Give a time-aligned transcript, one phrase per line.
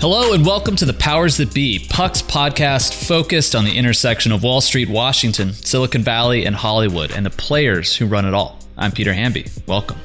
[0.00, 4.42] Hello and welcome to the Powers That Be, Puck's podcast focused on the intersection of
[4.42, 8.58] Wall Street, Washington, Silicon Valley, and Hollywood, and the players who run it all.
[8.78, 9.44] I'm Peter Hamby.
[9.66, 9.98] Welcome.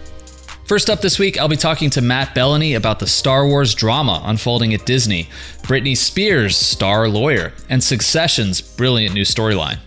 [0.66, 4.21] First up this week, I'll be talking to Matt Belloni about the Star Wars drama
[4.26, 5.30] unfolding at Disney,
[5.62, 9.80] Britney Spears' star lawyer, and Succession's brilliant new storyline.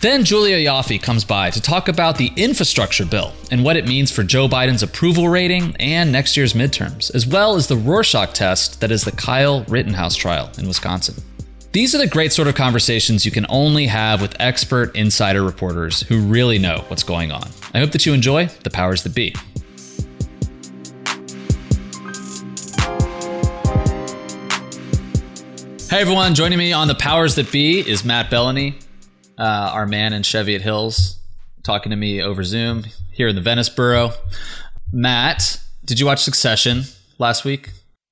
[0.00, 4.12] Then Julia Ioffe comes by to talk about the infrastructure bill and what it means
[4.12, 8.80] for Joe Biden's approval rating and next year's midterms, as well as the Rorschach test
[8.80, 11.16] that is the Kyle Rittenhouse trial in Wisconsin.
[11.72, 16.02] These are the great sort of conversations you can only have with expert insider reporters
[16.02, 17.50] who really know what's going on.
[17.74, 19.34] I hope that you enjoy the powers that be.
[25.90, 28.80] Hey everyone, joining me on the powers that be is Matt Belloni,
[29.38, 31.18] uh, our man in Cheviot Hills,
[31.62, 34.12] talking to me over Zoom here in the Venice Borough.
[34.92, 36.82] Matt, did you watch Succession
[37.18, 37.70] last week?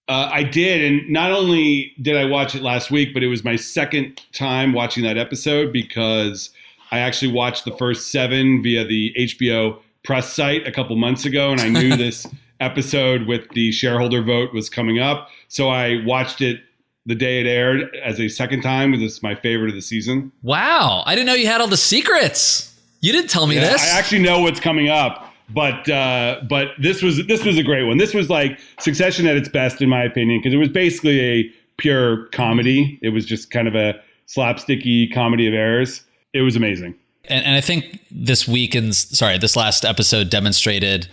[0.09, 3.43] Uh, I did, and not only did I watch it last week, but it was
[3.43, 6.51] my second time watching that episode because
[6.93, 11.51] I actually watched the first seven via the HBO press site a couple months ago,
[11.51, 12.25] and I knew this
[12.61, 16.61] episode with the shareholder vote was coming up, so I watched it
[17.07, 20.33] the day it aired as a second time because it's my favorite of the season.
[20.43, 22.75] Wow, I didn't know you had all the secrets.
[23.01, 23.83] You didn't tell me yeah, this.
[23.83, 27.85] I actually know what's coming up, but uh, but this was this was a great
[27.85, 27.99] one.
[27.99, 31.53] This was like Succession at its best, in my opinion, because it was basically a
[31.77, 32.99] pure comedy.
[33.03, 33.95] It was just kind of a
[34.27, 36.03] slapsticky comedy of errors.
[36.33, 36.97] It was amazing.
[37.29, 41.09] And, and I think this weekend's sorry, this last episode demonstrated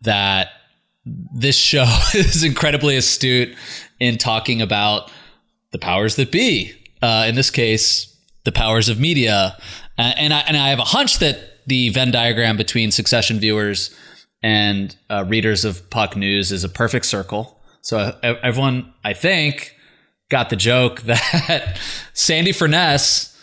[0.00, 0.48] that
[1.04, 3.54] this show is incredibly astute
[4.00, 5.10] in talking about
[5.72, 6.72] the powers that be.
[7.02, 9.56] Uh, in this case, the powers of media.
[9.98, 13.94] Uh, and I and I have a hunch that the Venn diagram between Succession viewers
[14.42, 17.60] and uh, readers of Puck News is a perfect circle.
[17.82, 19.76] So uh, everyone, I think,
[20.28, 21.78] got the joke that
[22.12, 23.36] Sandy Furness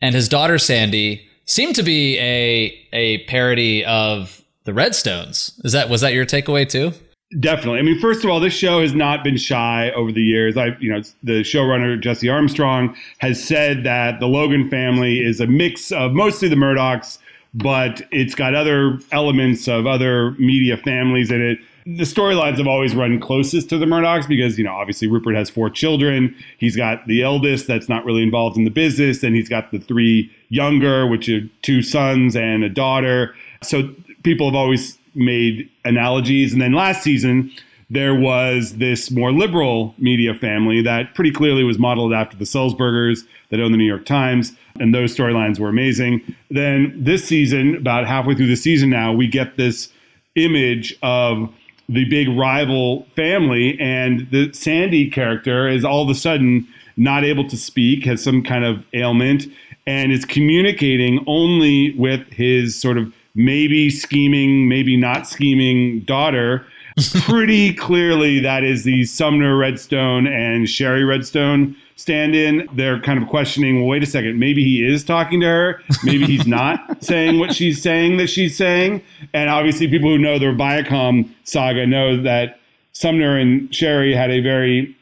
[0.00, 5.64] and his daughter Sandy seem to be a a parody of the Redstones.
[5.64, 6.92] Is that was that your takeaway too?
[7.38, 7.80] Definitely.
[7.80, 10.56] I mean, first of all, this show has not been shy over the years.
[10.56, 15.46] I, you know, the showrunner Jesse Armstrong has said that the Logan family is a
[15.46, 17.18] mix of mostly the Murdochs,
[17.52, 21.58] but it's got other elements of other media families in it.
[21.84, 25.50] The storylines have always run closest to the Murdochs because, you know, obviously Rupert has
[25.50, 26.34] four children.
[26.56, 29.78] He's got the eldest that's not really involved in the business, and he's got the
[29.78, 33.34] three younger, which are two sons and a daughter.
[33.62, 36.52] So people have always made analogies.
[36.52, 37.50] And then last season,
[37.90, 43.24] there was this more liberal media family that pretty clearly was modeled after the Sulzbergers
[43.50, 46.20] that own the New York Times, and those storylines were amazing.
[46.50, 49.90] Then this season, about halfway through the season now, we get this
[50.34, 51.52] image of
[51.88, 56.68] the big rival family, and the Sandy character is all of a sudden
[56.98, 59.46] not able to speak, has some kind of ailment,
[59.86, 66.66] and is communicating only with his sort of maybe scheming, maybe not scheming daughter.
[67.20, 72.68] Pretty clearly, that is the Sumner Redstone and Shari Redstone stand in.
[72.74, 75.80] They're kind of questioning, well, wait a second, maybe he is talking to her.
[76.02, 79.00] Maybe he's not saying what she's saying that she's saying.
[79.32, 82.58] And obviously, people who know the Viacom saga know that
[82.92, 84.96] Sumner and Shari had a very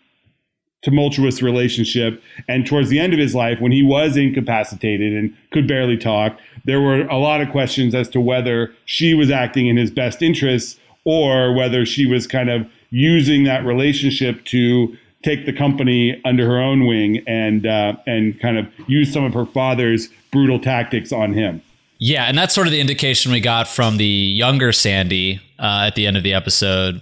[0.83, 2.23] tumultuous relationship.
[2.47, 6.39] And towards the end of his life, when he was incapacitated and could barely talk,
[6.67, 10.21] there were a lot of questions as to whether she was acting in his best
[10.21, 16.47] interests or whether she was kind of using that relationship to take the company under
[16.47, 21.13] her own wing and uh, and kind of use some of her father's brutal tactics
[21.13, 21.63] on him.
[21.99, 25.95] Yeah, and that's sort of the indication we got from the younger Sandy uh, at
[25.95, 27.01] the end of the episode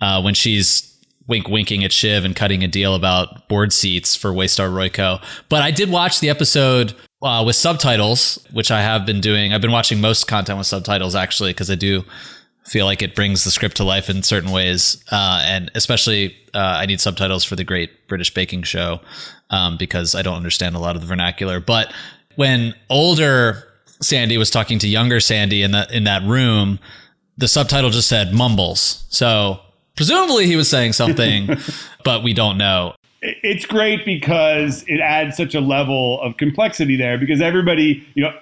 [0.00, 0.89] uh, when she's
[1.30, 5.22] wink winking at Shiv and cutting a deal about board seats for Waystar Royco.
[5.48, 6.92] But I did watch the episode
[7.22, 9.54] uh, with subtitles, which I have been doing.
[9.54, 12.02] I've been watching most content with subtitles actually because I do
[12.66, 16.58] feel like it brings the script to life in certain ways, uh, and especially uh,
[16.58, 19.00] I need subtitles for the Great British Baking Show
[19.50, 21.60] um, because I don't understand a lot of the vernacular.
[21.60, 21.92] But
[22.34, 23.68] when older
[24.02, 26.80] Sandy was talking to younger Sandy in that in that room,
[27.36, 29.04] the subtitle just said mumbles.
[29.10, 29.60] So
[29.96, 31.56] Presumably he was saying something,
[32.04, 32.94] but we don't know.
[33.22, 38.32] It's great because it adds such a level of complexity there because everybody, you know,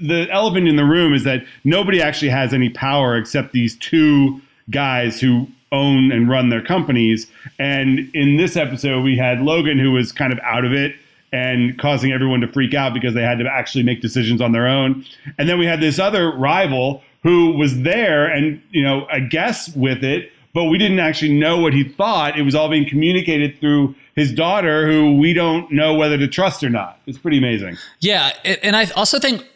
[0.00, 4.40] the elephant in the room is that nobody actually has any power except these two
[4.70, 7.30] guys who own and run their companies.
[7.58, 10.96] And in this episode, we had Logan, who was kind of out of it
[11.32, 14.66] and causing everyone to freak out because they had to actually make decisions on their
[14.66, 15.04] own.
[15.38, 19.74] And then we had this other rival who was there and, you know, I guess
[19.74, 22.38] with it, but we didn't actually know what he thought.
[22.38, 26.64] It was all being communicated through his daughter, who we don't know whether to trust
[26.64, 26.98] or not.
[27.06, 27.76] It's pretty amazing.
[28.00, 29.46] Yeah, and I also think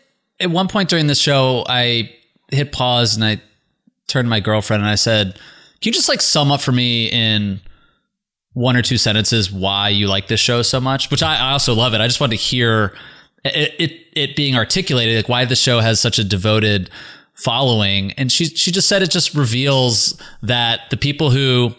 [0.41, 2.15] at one point during the show, I
[2.53, 3.41] hit pause and I
[4.09, 5.37] turned to my girlfriend and I said,
[5.81, 7.63] "Can you just like sum up for me in?"
[8.53, 11.73] one or two sentences why you like this show so much, which I, I also
[11.73, 12.01] love it.
[12.01, 12.93] I just wanted to hear
[13.45, 16.91] it, it, it being articulated, like why the show has such a devoted
[17.43, 18.13] following.
[18.13, 21.75] And she she just said it just reveals that the people who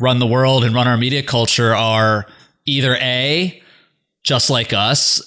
[0.00, 2.26] run the world and run our media culture are
[2.66, 3.60] either a
[4.22, 5.20] just like us,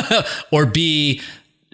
[0.52, 1.20] or b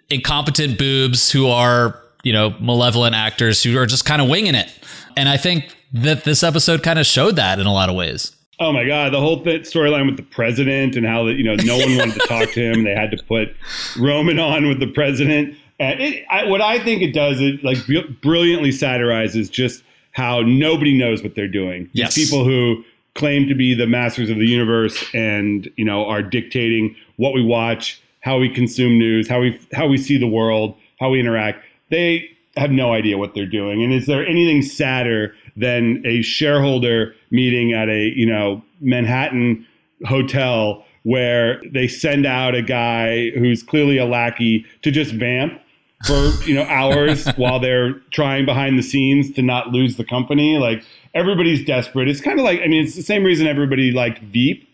[0.09, 4.69] incompetent boobs who are you know malevolent actors who are just kind of winging it.
[5.17, 8.37] And I think that this episode kind of showed that in a lot of ways.
[8.61, 11.79] Oh my god, the whole storyline with the president and how that, you know no
[11.79, 12.85] one wanted to talk to him.
[12.85, 13.55] They had to put
[13.99, 15.57] Roman on with the president.
[15.81, 17.79] And it, I, what I think it does, it like
[18.21, 19.83] brilliantly satirizes just
[20.13, 21.89] how nobody knows what they're doing.
[21.93, 22.15] Yes.
[22.15, 22.85] These people who
[23.15, 27.43] claim to be the masters of the universe and you know are dictating what we
[27.43, 31.65] watch, how we consume news, how we how we see the world, how we interact.
[31.91, 33.83] They have no idea what they're doing.
[33.83, 39.67] And is there anything sadder than a shareholder meeting at a you know Manhattan
[40.07, 45.59] hotel where they send out a guy who's clearly a lackey to just vamp
[46.07, 50.59] for you know hours while they're trying behind the scenes to not lose the company.
[50.59, 52.09] Like everybody's desperate.
[52.09, 54.69] It's kind of like I mean it's the same reason everybody liked Veep.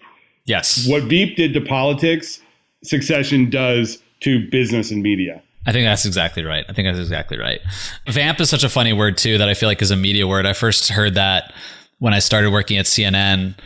[0.44, 0.86] Yes.
[0.88, 2.40] What Veep did to politics,
[2.84, 5.42] Succession does to business and media.
[5.66, 6.64] I think that's exactly right.
[6.68, 7.60] I think that's exactly right.
[8.08, 10.46] Vamp is such a funny word too that I feel like is a media word.
[10.46, 11.52] I first heard that
[11.98, 13.56] when I started working at CNN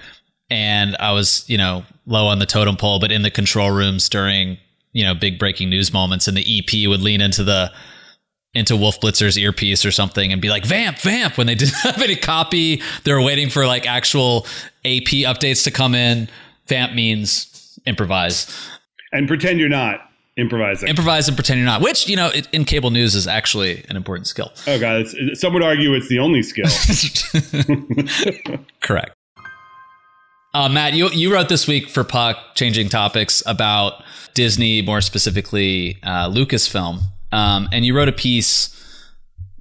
[0.49, 4.09] and I was, you know, low on the totem pole, but in the control rooms
[4.09, 4.57] during,
[4.93, 7.73] you know, big breaking news moments and the EP would lean into the
[8.53, 12.03] into Wolf Blitzer's earpiece or something and be like, vamp, vamp, when they didn't have
[12.03, 12.83] any copy.
[13.05, 14.47] They were waiting for like actual
[14.85, 16.29] AP updates to come in.
[16.67, 18.47] Vamp means improvise.
[19.13, 20.01] And pretend you're not
[20.37, 20.89] improvising.
[20.89, 24.27] Improvise and pretend you're not, which, you know, in cable news is actually an important
[24.27, 24.53] skill.
[24.67, 25.07] Oh, God.
[25.35, 26.67] some would argue it's the only skill.
[28.81, 29.15] Correct.
[30.53, 34.03] Uh, Matt, you, you wrote this week for Puck, changing topics about
[34.35, 37.01] Disney, more specifically uh, Lucasfilm.
[37.31, 38.77] Um, and you wrote a piece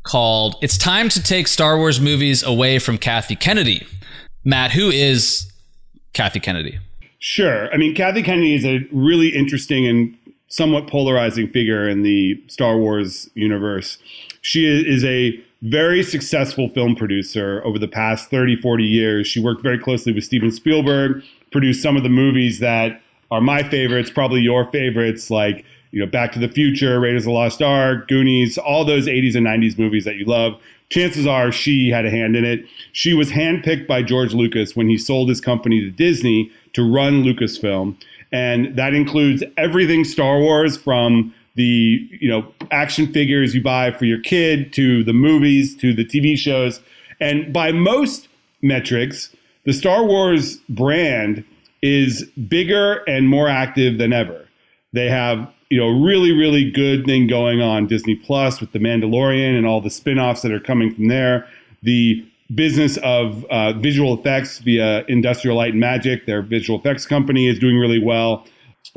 [0.02, 3.86] called It's Time to Take Star Wars Movies Away from Kathy Kennedy.
[4.44, 5.52] Matt, who is
[6.14, 6.80] Kathy Kennedy?
[7.20, 7.72] Sure.
[7.72, 12.78] I mean, Kathy Kennedy is a really interesting and somewhat polarizing figure in the Star
[12.78, 14.00] Wars universe.
[14.42, 19.28] She is a very successful film producer over the past 30, 40 years.
[19.28, 23.02] She worked very closely with Steven Spielberg, produced some of the movies that
[23.32, 27.26] are my favorites, probably your favorites, like you know, Back to the Future, Raiders of
[27.26, 30.60] the Lost Ark, Goonies, all those 80s and 90s movies that you love.
[30.90, 32.66] Chances are she had a hand in it.
[32.94, 37.24] She was handpicked by George Lucas when he sold his company to Disney to run
[37.24, 37.96] Lucasfilm
[38.32, 44.06] and that includes everything Star Wars from the you know action figures you buy for
[44.06, 46.80] your kid to the movies to the TV shows
[47.20, 48.30] and by most
[48.62, 49.36] metrics
[49.66, 51.44] the Star Wars brand
[51.82, 54.48] is bigger and more active than ever
[54.94, 59.58] they have you know really really good thing going on Disney Plus with the Mandalorian
[59.58, 61.46] and all the spin-offs that are coming from there
[61.84, 62.26] the
[62.56, 66.26] business of uh, visual effects via Industrial Light and Magic.
[66.26, 68.46] Their visual effects company is doing really well.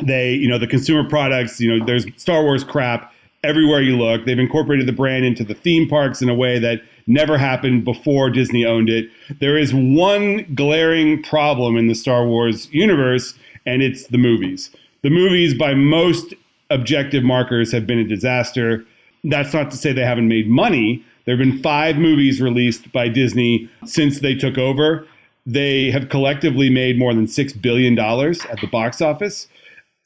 [0.02, 3.12] They, you know, the consumer products, you know, there's Star Wars crap
[3.44, 4.24] everywhere you look.
[4.24, 8.30] They've incorporated the brand into the theme parks in a way that never happened before
[8.30, 9.10] Disney owned it.
[9.40, 13.34] There is one glaring problem in the Star Wars universe,
[13.66, 14.70] and it's the movies.
[15.02, 16.32] The movies, by most
[16.70, 18.84] objective markers, have been a disaster.
[19.24, 23.08] That's not to say they haven't made money, there have been five movies released by
[23.08, 25.06] Disney since they took over.
[25.46, 29.48] They have collectively made more than $6 billion at the box office.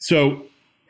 [0.07, 0.41] So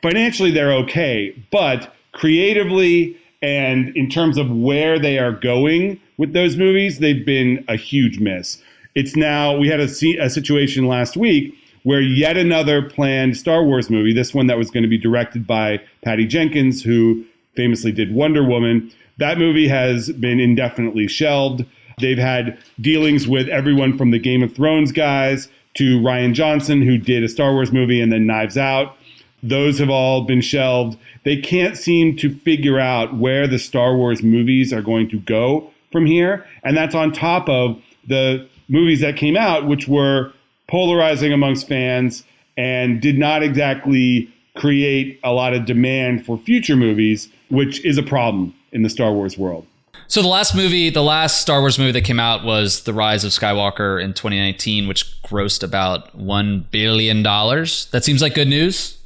[0.03, 1.33] financially, they're okay.
[1.51, 7.65] But creatively and in terms of where they are going with those movies, they've been
[7.67, 8.61] a huge miss.
[8.93, 9.87] It's now, we had a,
[10.21, 14.69] a situation last week where yet another planned Star Wars movie, this one that was
[14.69, 20.11] going to be directed by Patty Jenkins, who famously did Wonder Woman, that movie has
[20.11, 21.65] been indefinitely shelved.
[21.99, 26.97] They've had dealings with everyone from the Game of Thrones guys to Rian Johnson, who
[26.97, 28.96] did a Star Wars movie and then Knives Out.
[29.43, 30.97] Those have all been shelved.
[31.23, 35.71] They can't seem to figure out where the Star Wars movies are going to go
[35.91, 36.45] from here.
[36.63, 40.31] And that's on top of the movies that came out, which were
[40.67, 42.23] polarizing amongst fans
[42.57, 48.03] and did not exactly create a lot of demand for future movies, which is a
[48.03, 49.65] problem in the Star Wars world.
[50.09, 53.23] So the last movie, the last Star Wars movie that came out was The Rise
[53.23, 57.87] of Skywalker in 2019, which grossed about one billion dollars.
[57.91, 58.96] That seems like good news.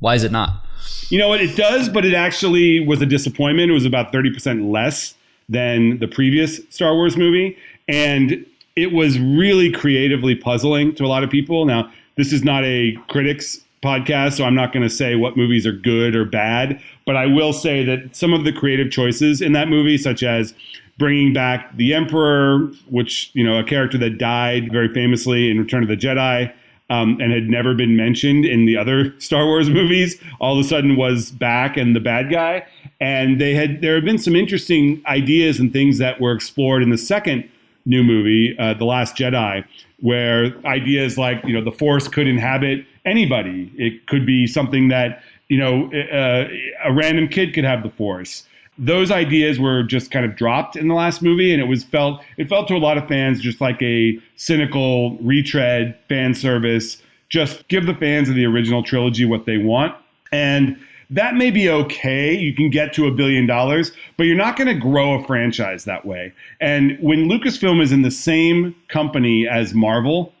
[0.00, 0.64] Why is it not?
[1.08, 1.40] You know what?
[1.40, 3.70] It does, but it actually was a disappointment.
[3.70, 5.14] It was about 30% less
[5.48, 7.56] than the previous Star Wars movie.
[7.88, 11.64] And it was really creatively puzzling to a lot of people.
[11.64, 15.66] Now, this is not a critics podcast, so I'm not going to say what movies
[15.66, 19.52] are good or bad, but I will say that some of the creative choices in
[19.52, 20.54] that movie, such as
[20.98, 25.82] bringing back the Emperor, which, you know, a character that died very famously in Return
[25.82, 26.52] of the Jedi,
[26.90, 30.68] um, and had never been mentioned in the other Star Wars movies, all of a
[30.68, 32.66] sudden was back and the bad guy.
[33.00, 36.90] And they had there have been some interesting ideas and things that were explored in
[36.90, 37.48] the second
[37.84, 39.64] new movie, uh, The Last Jedi,
[40.00, 43.72] where ideas like you know the Force could inhabit anybody.
[43.76, 46.48] It could be something that you know uh,
[46.84, 48.44] a random kid could have the Force.
[48.78, 52.20] Those ideas were just kind of dropped in the last movie, and it was felt
[52.36, 57.02] it felt to a lot of fans just like a cynical retread fan service.
[57.28, 59.94] Just give the fans of the original trilogy what they want,
[60.30, 60.78] and
[61.10, 62.36] that may be okay.
[62.36, 65.84] You can get to a billion dollars, but you're not going to grow a franchise
[65.84, 66.32] that way.
[66.60, 70.32] And when Lucasfilm is in the same company as Marvel,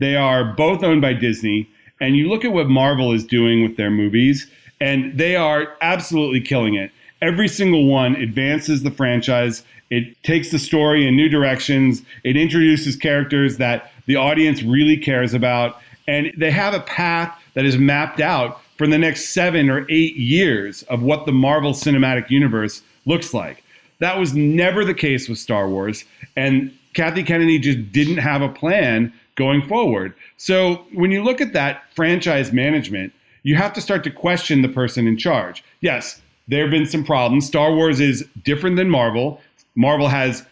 [0.00, 1.68] they are both owned by Disney.
[2.00, 6.40] And you look at what Marvel is doing with their movies, and they are absolutely
[6.40, 6.90] killing it.
[7.20, 9.64] Every single one advances the franchise.
[9.90, 12.02] It takes the story in new directions.
[12.24, 15.80] It introduces characters that the audience really cares about.
[16.06, 20.16] And they have a path that is mapped out for the next seven or eight
[20.16, 23.64] years of what the Marvel Cinematic Universe looks like.
[23.98, 26.04] That was never the case with Star Wars.
[26.36, 30.14] And Kathy Kennedy just didn't have a plan going forward.
[30.36, 34.68] So when you look at that franchise management, you have to start to question the
[34.68, 35.64] person in charge.
[35.80, 37.46] Yes, there have been some problems.
[37.46, 39.40] Star Wars is different than Marvel.
[39.74, 40.44] Marvel has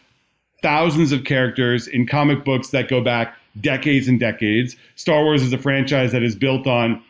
[0.62, 4.76] thousands of characters in comic books that go back decades and decades.
[4.96, 7.02] Star Wars is a franchise that is built on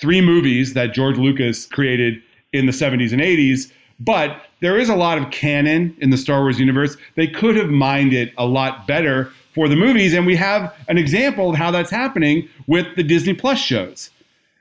[0.00, 2.20] three movies that George Lucas created
[2.52, 6.40] in the 70s and 80s, but there is a lot of canon in the Star
[6.40, 6.96] Wars universe.
[7.16, 10.98] They could have mined it a lot better for the movies, and we have an
[10.98, 14.10] example of how that's happening with the Disney Plus shows.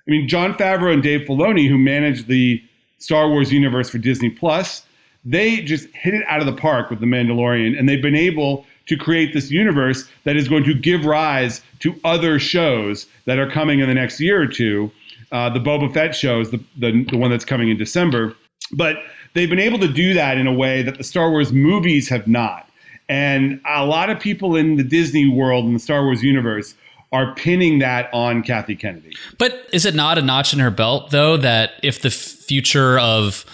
[0.08, 2.62] I mean, Jon Favreau and Dave Filoni, who managed the
[3.03, 4.86] Star Wars universe for Disney Plus,
[5.25, 8.65] they just hit it out of the park with The Mandalorian, and they've been able
[8.88, 13.50] to create this universe that is going to give rise to other shows that are
[13.50, 14.91] coming in the next year or two
[15.33, 18.36] uh, the Boba Fett show is the, the, the one that's coming in December.
[18.72, 18.98] But
[19.33, 22.27] they've been able to do that in a way that the Star Wars movies have
[22.27, 22.69] not.
[23.10, 26.75] And a lot of people in the Disney world and the Star Wars universe
[27.12, 29.13] are pinning that on Kathy Kennedy.
[29.38, 32.10] But is it not a notch in her belt, though, that if the
[32.47, 33.45] future of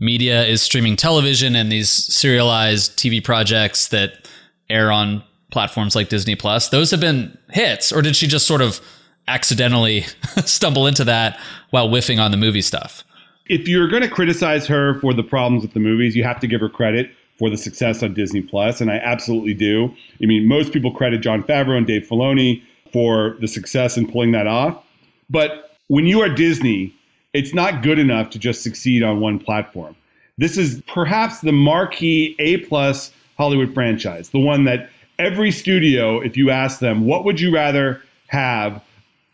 [0.00, 4.28] media is streaming television and these serialized TV projects that
[4.70, 7.90] air on platforms like Disney Plus, those have been hits?
[7.92, 8.80] Or did she just sort of
[9.28, 10.00] accidentally
[10.44, 11.38] stumble into that
[11.70, 13.04] while whiffing on the movie stuff.
[13.46, 16.46] If you're going to criticize her for the problems with the movies, you have to
[16.46, 19.94] give her credit for the success on Disney Plus, and I absolutely do.
[20.20, 22.62] I mean, most people credit Jon Favreau and Dave Filoni
[22.92, 24.82] for the success in pulling that off.
[25.30, 26.94] But when you are Disney,
[27.32, 29.94] it's not good enough to just succeed on one platform.
[30.38, 36.36] This is perhaps the marquee A plus Hollywood franchise, the one that every studio, if
[36.36, 38.82] you ask them, what would you rather have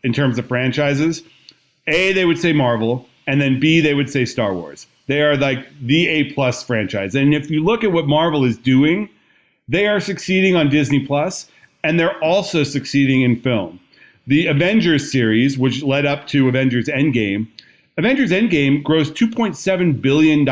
[0.03, 1.23] in terms of franchises,
[1.87, 4.87] A, they would say Marvel, and then B, they would say Star Wars.
[5.07, 7.15] They are like the A plus franchise.
[7.15, 9.09] And if you look at what Marvel is doing,
[9.67, 11.49] they are succeeding on Disney Plus,
[11.83, 13.79] and they're also succeeding in film.
[14.27, 17.47] The Avengers series, which led up to Avengers Endgame,
[17.97, 20.45] Avengers Endgame grossed $2.7 billion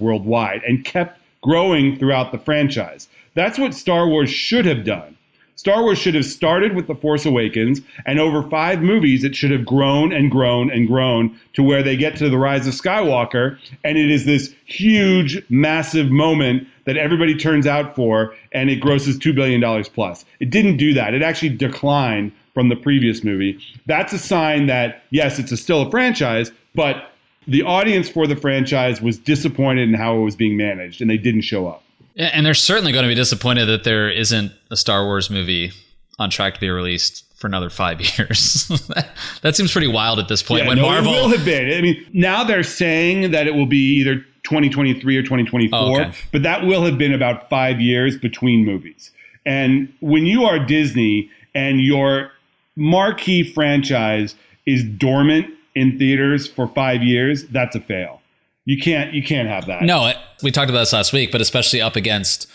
[0.00, 3.08] worldwide and kept growing throughout the franchise.
[3.34, 5.16] That's what Star Wars should have done.
[5.54, 9.52] Star Wars should have started with The Force Awakens, and over five movies, it should
[9.52, 13.58] have grown and grown and grown to where they get to The Rise of Skywalker,
[13.84, 19.18] and it is this huge, massive moment that everybody turns out for, and it grosses
[19.18, 20.24] $2 billion plus.
[20.40, 21.14] It didn't do that.
[21.14, 23.58] It actually declined from the previous movie.
[23.86, 27.10] That's a sign that, yes, it's a still a franchise, but
[27.48, 31.16] the audience for the franchise was disappointed in how it was being managed, and they
[31.16, 31.82] didn't show up.
[32.14, 35.72] And they're certainly going to be disappointed that there isn't a Star Wars movie
[36.20, 38.68] on track to be released for another five years.
[39.42, 40.62] that seems pretty wild at this point.
[40.62, 41.76] Yeah, when no, Marvel it will have been.
[41.76, 46.12] I mean, now they're saying that it will be either 2023 or 2024, oh, okay.
[46.30, 49.10] but that will have been about five years between movies.
[49.44, 52.30] And when you are Disney and your
[52.76, 58.20] marquee franchise is dormant in theaters for five years, that's a fail
[58.64, 59.82] You can't you can't have that.
[59.82, 62.48] No, we talked about this last week, but especially up against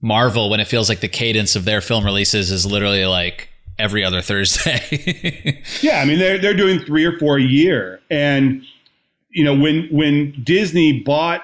[0.00, 4.04] Marvel when it feels like the cadence of their film releases is literally like every
[4.04, 5.62] other Thursday.
[5.82, 8.62] yeah, I mean they're they're doing three or four a year, and
[9.30, 11.42] you know when when Disney bought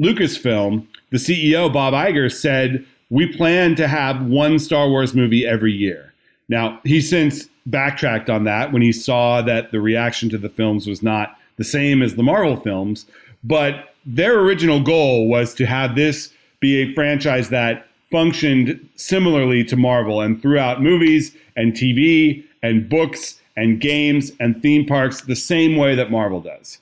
[0.00, 5.72] Lucasfilm, the CEO Bob Iger said we plan to have one Star Wars movie every
[5.72, 6.07] year.
[6.48, 10.86] Now he's since backtracked on that when he saw that the reaction to the films
[10.86, 13.06] was not the same as the Marvel films,
[13.44, 19.76] but their original goal was to have this be a franchise that functioned similarly to
[19.76, 25.76] Marvel and throughout movies and TV and books and games and theme parks the same
[25.76, 26.78] way that Marvel does.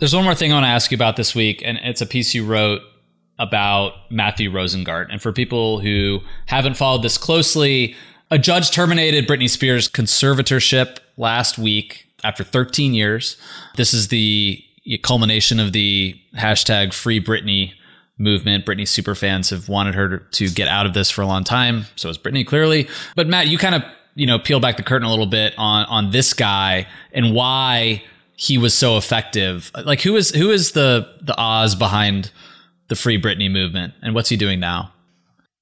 [0.00, 2.06] There's one more thing I want to ask you about this week, and it's a
[2.06, 2.82] piece you wrote
[3.38, 5.06] about Mathew Rosengart.
[5.10, 7.94] And for people who haven't followed this closely,
[8.30, 13.36] a judge terminated Britney Spears' conservatorship last week after 13 years.
[13.76, 14.62] This is the
[15.02, 17.72] culmination of the hashtag Free Britney
[18.18, 18.66] movement.
[18.66, 21.84] Britney superfans have wanted her to get out of this for a long time.
[21.96, 22.88] So is Britney clearly.
[23.14, 23.82] But Matt, you kind of
[24.14, 28.02] you know peel back the curtain a little bit on on this guy and why
[28.34, 29.70] he was so effective.
[29.84, 32.32] Like who is who is the the Oz behind
[32.88, 34.92] the Free Britney movement, and what's he doing now?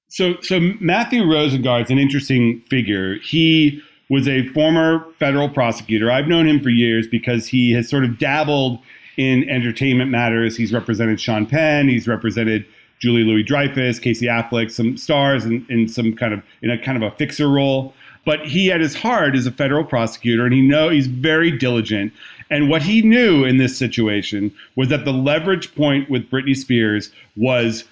[0.08, 3.16] So so Mathew Rosengart's an interesting figure.
[3.16, 6.10] He was a former federal prosecutor.
[6.10, 8.78] I've known him for years because he has sort of dabbled
[9.16, 10.56] in entertainment matters.
[10.56, 11.88] He's represented Sean Penn.
[11.88, 12.64] He's represented
[13.00, 17.02] Julie Louis Dreyfus, Casey Affleck, some stars in, in some kind of in a kind
[17.02, 17.92] of a fixer role.
[18.24, 22.12] But he at his heart is a federal prosecutor, and he know he's very diligent.
[22.50, 27.10] And what he knew in this situation was that the leverage point with Britney Spears
[27.36, 27.84] was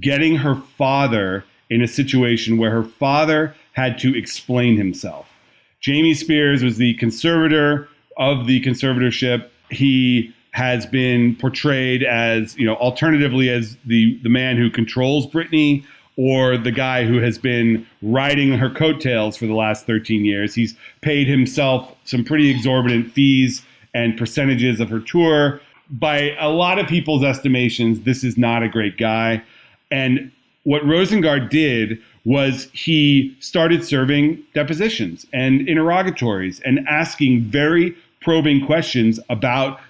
[0.00, 5.28] getting her father in a situation where her father had to explain himself.
[5.80, 9.48] Jamie Spears was the conservator of the conservatorship.
[9.70, 15.84] He has been portrayed as, you know, alternatively as the the man who controls Britney
[16.16, 20.54] or the guy who has been riding her coattails for the last 13 years.
[20.54, 23.62] He's paid himself some pretty exorbitant fees
[23.96, 25.58] and percentages of her tour.
[25.88, 29.42] By a lot of people's estimations, this is not a great guy.
[29.90, 30.30] And
[30.64, 39.18] what Rosengart did was he started serving depositions and interrogatories and asking very probing questions
[39.30, 39.80] about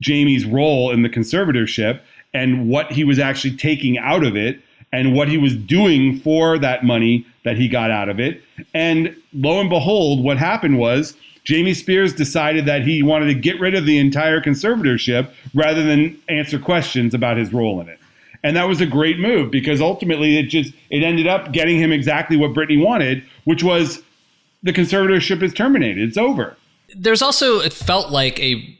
[0.00, 2.00] Jamie's role in the conservatorship
[2.34, 4.60] and what he was actually taking out of it
[4.92, 8.42] and what he was doing for that money that he got out of it.
[8.74, 11.14] And lo and behold, what happened was
[11.48, 16.20] Jamie Spears decided that he wanted to get rid of the entire conservatorship rather than
[16.28, 17.98] answer questions about his role in it.
[18.42, 21.90] And that was a great move because ultimately it just it ended up getting him
[21.90, 24.02] exactly what Britney wanted, which was
[24.62, 26.06] the conservatorship is terminated.
[26.06, 26.54] It's over.
[26.94, 28.78] There's also it felt like a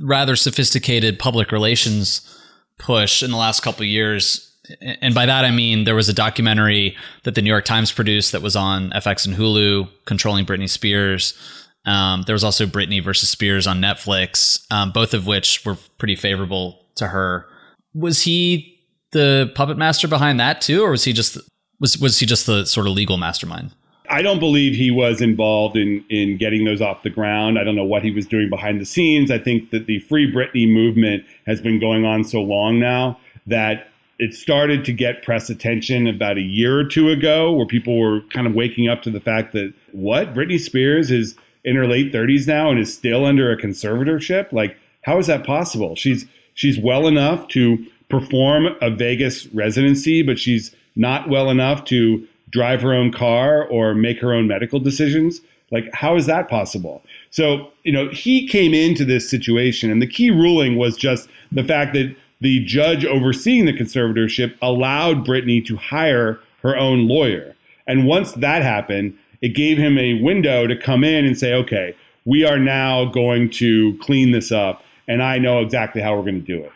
[0.00, 2.36] rather sophisticated public relations
[2.78, 4.52] push in the last couple years.
[4.82, 8.32] And by that I mean there was a documentary that the New York Times produced
[8.32, 11.38] that was on FX and Hulu, controlling Britney Spears.
[11.84, 16.16] Um, there was also Britney versus Spears on Netflix, um, both of which were pretty
[16.16, 17.46] favorable to her.
[17.94, 18.78] Was he
[19.12, 21.38] the puppet master behind that too, or was he just
[21.80, 23.74] was was he just the sort of legal mastermind?
[24.10, 27.58] I don't believe he was involved in in getting those off the ground.
[27.58, 29.30] I don't know what he was doing behind the scenes.
[29.30, 33.88] I think that the Free Britney movement has been going on so long now that
[34.18, 38.20] it started to get press attention about a year or two ago, where people were
[38.30, 42.12] kind of waking up to the fact that what Britney Spears is in her late
[42.12, 44.52] 30s now and is still under a conservatorship.
[44.52, 45.96] Like, how is that possible?
[45.96, 52.26] She's she's well enough to perform a Vegas residency, but she's not well enough to
[52.50, 55.40] drive her own car or make her own medical decisions.
[55.70, 57.02] Like, how is that possible?
[57.30, 61.62] So, you know, he came into this situation, and the key ruling was just the
[61.62, 67.54] fact that the judge overseeing the conservatorship allowed Britney to hire her own lawyer.
[67.86, 71.94] And once that happened, it gave him a window to come in and say, okay,
[72.24, 76.44] we are now going to clean this up, and I know exactly how we're going
[76.44, 76.72] to do it.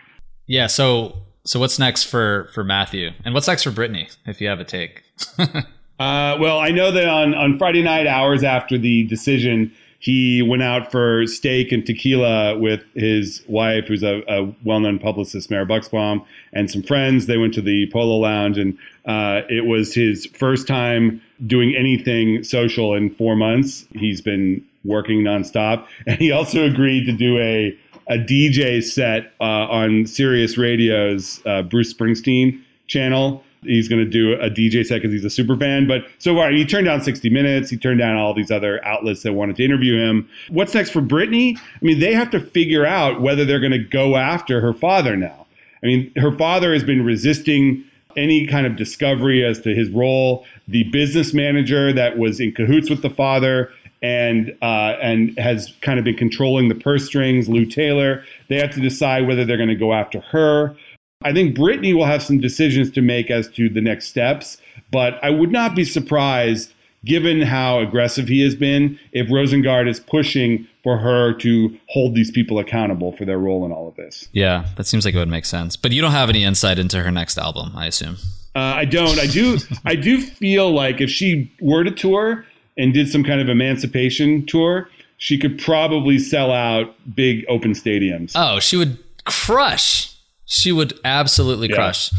[0.46, 0.66] Yeah.
[0.66, 4.60] So, so what's next for for Mathew, and what's next for Britney, if you have
[4.60, 5.02] a take?
[5.38, 5.56] uh,
[5.98, 9.72] well, I know that on, on Friday night, hours after the decision,
[10.02, 15.48] he went out for steak and tequila with his wife, who's a, a well-known publicist,
[15.48, 17.26] Mara Buxbaum, and some friends.
[17.26, 22.42] They went to the Polo Lounge, and uh, it was his first time doing anything
[22.42, 23.86] social in four months.
[23.94, 29.44] He's been working nonstop, and he also agreed to do a a DJ set uh,
[29.70, 35.12] on Sirius Radio's uh, Bruce Springsteen channel he's going to do a DJ set because
[35.12, 35.86] he's a super fan.
[35.86, 37.70] But so far, he turned down 60 Minutes.
[37.70, 40.28] He turned down all these other outlets that wanted to interview him.
[40.48, 41.56] What's next for Britney?
[41.58, 45.16] I mean, they have to figure out whether they're going to go after her father
[45.16, 45.46] now.
[45.82, 47.84] I mean, her father has been resisting
[48.16, 50.44] any kind of discovery as to his role.
[50.68, 53.72] The business manager that was in cahoots with the father
[54.02, 58.24] and uh, and has kind of been controlling the purse strings, Lou Taylor.
[58.48, 60.76] They have to decide whether they're going to go after her.
[61.24, 64.58] I think Britney will have some decisions to make as to the next steps,
[64.90, 66.72] but I would not be surprised,
[67.04, 72.30] given how aggressive he has been, if Rosengart is pushing for her to hold these
[72.30, 74.28] people accountable for their role in all of this.
[74.32, 75.76] Yeah, that seems like it would make sense.
[75.76, 78.16] But you don't have any insight into her next album, I assume.
[78.54, 79.18] Uh, I don't.
[79.18, 79.58] I do.
[79.84, 82.44] I do feel like if she were to tour
[82.76, 88.32] and did some kind of emancipation tour, she could probably sell out big open stadiums.
[88.34, 90.11] Oh, she would crush
[90.52, 91.76] she would absolutely yeah.
[91.76, 92.10] crush.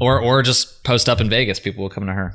[0.00, 1.58] Or or just post up in Vegas.
[1.58, 2.34] People will come to her.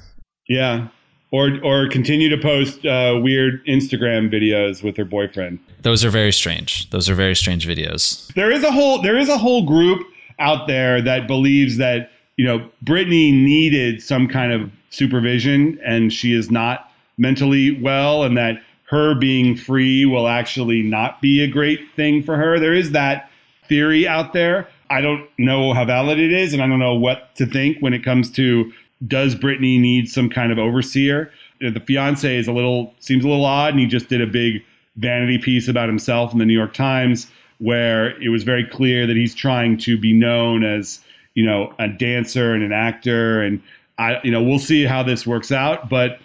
[0.50, 0.90] Yeah.
[1.32, 5.60] Or or continue to post uh, weird Instagram videos with her boyfriend.
[5.82, 6.90] Those are very strange.
[6.90, 8.32] Those are very strange videos.
[8.34, 10.06] There is a whole there is a whole group
[10.40, 16.34] out there that believes that you know Britney needed some kind of supervision and she
[16.34, 21.80] is not mentally well and that her being free will actually not be a great
[21.96, 22.60] thing for her.
[22.60, 23.30] There is that
[23.68, 24.68] theory out there.
[24.94, 27.96] I don't know how valid it is, and I don't know what to think when
[27.96, 28.72] it comes to
[29.08, 31.32] does Britney need some kind of overseer?
[31.60, 34.64] The fiance is a little seems a little odd, and he just did a big
[34.98, 37.26] vanity piece about himself in the New York Times,
[37.58, 41.00] where it was very clear that he's trying to be known as
[41.34, 43.64] you know a dancer and an actor, and
[43.98, 46.20] I you know we'll see how this works out, but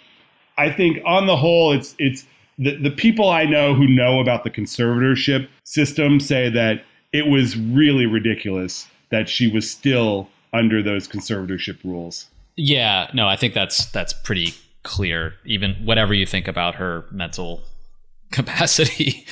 [0.59, 2.23] I think on the whole, it's it's
[2.59, 7.57] the the people I know who know about the conservatorship system say that it was
[7.57, 12.27] really ridiculous that she was still under those conservatorship rules.
[12.55, 15.33] Yeah, no, I think that's that's pretty clear.
[15.45, 17.61] Even whatever you think about her mental
[18.31, 19.25] capacity.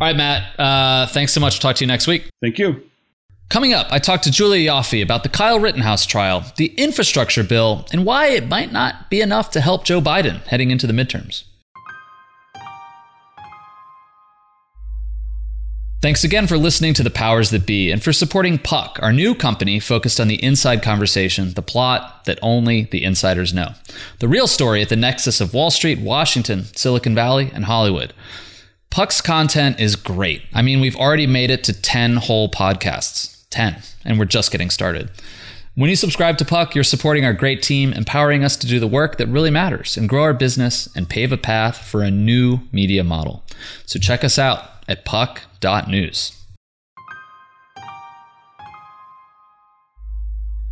[0.00, 0.58] All right, Matt.
[0.58, 1.60] Uh, thanks so much.
[1.60, 2.28] Talk to you next week.
[2.40, 2.84] Thank you.
[3.48, 7.86] Coming up, I talked to Julia Ioffe about the Kyle Rittenhouse trial, the infrastructure bill,
[7.90, 11.44] and why it might not be enough to help Joe Biden heading into the midterms.
[16.00, 19.34] Thanks again for listening to The Powers That Be and for supporting Puck, our new
[19.34, 23.72] company focused on the inside conversation, the plot that only the insiders know.
[24.20, 28.12] The real story at the nexus of Wall Street, Washington, Silicon Valley, and Hollywood.
[28.90, 30.42] Puck's content is great.
[30.54, 33.44] I mean, we've already made it to 10 whole podcasts.
[33.50, 33.82] 10.
[34.04, 35.10] And we're just getting started.
[35.74, 38.86] When you subscribe to Puck, you're supporting our great team, empowering us to do the
[38.86, 42.60] work that really matters and grow our business and pave a path for a new
[42.70, 43.42] media model.
[43.84, 46.34] So check us out at puck.news.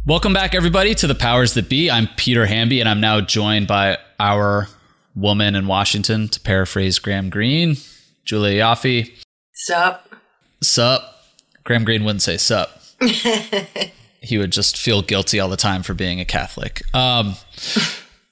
[0.06, 1.90] Welcome back, everybody, to the Powers That Be.
[1.90, 4.68] I'm Peter Hamby, and I'm now joined by our
[5.16, 7.76] woman in Washington, to paraphrase Graham Greene,
[8.24, 9.10] Julia Ioffe.
[9.52, 10.14] Sup.
[10.62, 11.24] Sup.
[11.64, 12.80] Graham Greene wouldn't say sup.
[14.20, 16.82] he would just feel guilty all the time for being a Catholic.
[16.94, 17.34] Um,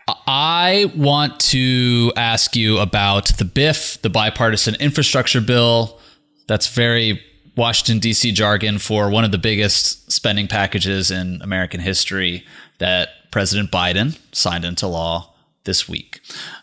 [0.09, 5.99] I want to ask you about the BIF, the bipartisan infrastructure bill.
[6.47, 7.23] That's very
[7.57, 8.33] Washington, D.C.
[8.33, 12.45] jargon for one of the biggest spending packages in American history
[12.79, 16.21] that President Biden signed into law this week.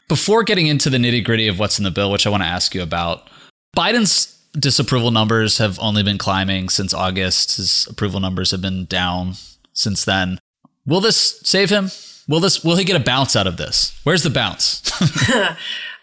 [0.07, 2.47] Before getting into the nitty gritty of what's in the bill, which I want to
[2.49, 3.29] ask you about,
[3.75, 7.55] Biden's disapproval numbers have only been climbing since August.
[7.55, 9.33] His approval numbers have been down
[9.73, 10.39] since then.
[10.85, 11.89] Will this save him?
[12.27, 13.99] Will this will he get a bounce out of this?
[14.03, 14.81] Where's the bounce?
[15.31, 15.55] uh,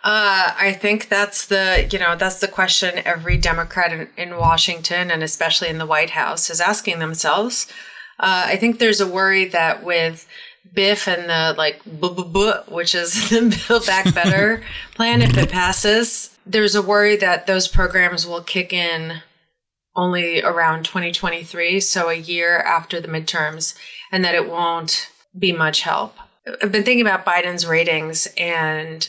[0.05, 5.23] I think that's the you know that's the question every Democrat in, in Washington and
[5.23, 7.67] especially in the White House is asking themselves.
[8.21, 10.29] Uh, I think there's a worry that with
[10.73, 11.81] BIF and the like,
[12.69, 14.63] which is the Build Back Better
[14.95, 19.23] plan, if it passes, there's a worry that those programs will kick in
[19.95, 23.77] only around 2023, so a year after the midterms,
[24.13, 26.17] and that it won't be much help.
[26.63, 29.09] I've been thinking about Biden's ratings and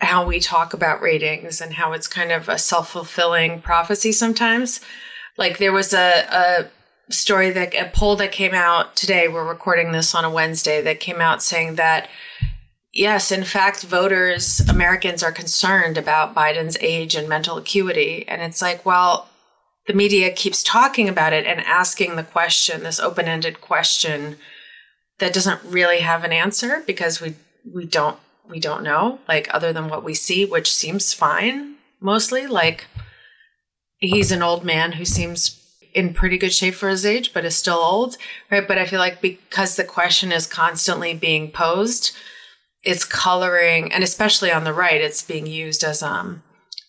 [0.00, 4.80] how we talk about ratings and how it's kind of a self fulfilling prophecy sometimes.
[5.36, 9.92] Like there was a, a story that a poll that came out today, we're recording
[9.92, 12.08] this on a Wednesday, that came out saying that
[12.92, 18.26] yes, in fact, voters, Americans are concerned about Biden's age and mental acuity.
[18.26, 19.28] And it's like, well,
[19.86, 24.36] the media keeps talking about it and asking the question, this open ended question
[25.20, 27.34] that doesn't really have an answer because we
[27.72, 32.46] we don't we don't know like other than what we see which seems fine mostly
[32.46, 32.86] like
[33.98, 35.60] he's an old man who seems
[35.94, 38.16] in pretty good shape for his age, but is still old,
[38.50, 38.66] right?
[38.66, 42.12] But I feel like because the question is constantly being posed,
[42.82, 46.42] it's coloring, and especially on the right, it's being used as um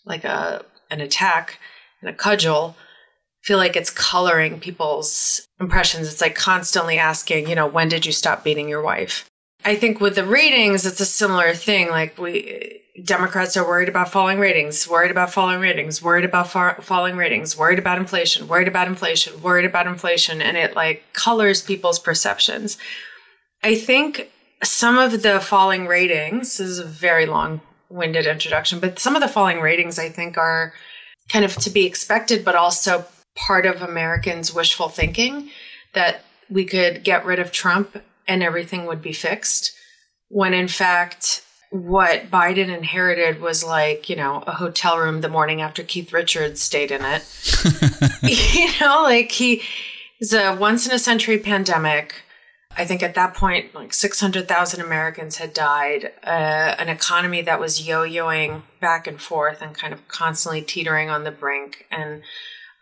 [0.06, 1.60] like a an attack
[2.02, 2.76] and a cudgel.
[3.44, 6.08] Feel like it's coloring people's impressions.
[6.08, 9.26] It's like constantly asking, you know, when did you stop beating your wife?
[9.66, 11.90] I think with the ratings, it's a similar thing.
[11.90, 16.78] Like we Democrats are worried about falling ratings, worried about falling ratings, worried about fa-
[16.82, 21.62] falling ratings, worried about inflation, worried about inflation, worried about inflation, and it like colors
[21.62, 22.78] people's perceptions.
[23.64, 24.30] I think
[24.64, 29.62] some of the falling ratings is a very long-winded introduction, but some of the falling
[29.62, 30.74] ratings I think are
[31.30, 35.50] kind of to be expected, but also part of Americans' wishful thinking
[35.94, 39.74] that we could get rid of Trump and everything would be fixed.
[40.30, 45.62] When in fact, what Biden inherited was like, you know, a hotel room the morning
[45.62, 47.24] after Keith Richards stayed in it.
[48.24, 49.62] you know, like he
[50.20, 52.24] is a once in a century pandemic.
[52.78, 57.86] I think at that point, like 600,000 Americans had died, uh, an economy that was
[57.86, 62.22] yo yoing back and forth and kind of constantly teetering on the brink, and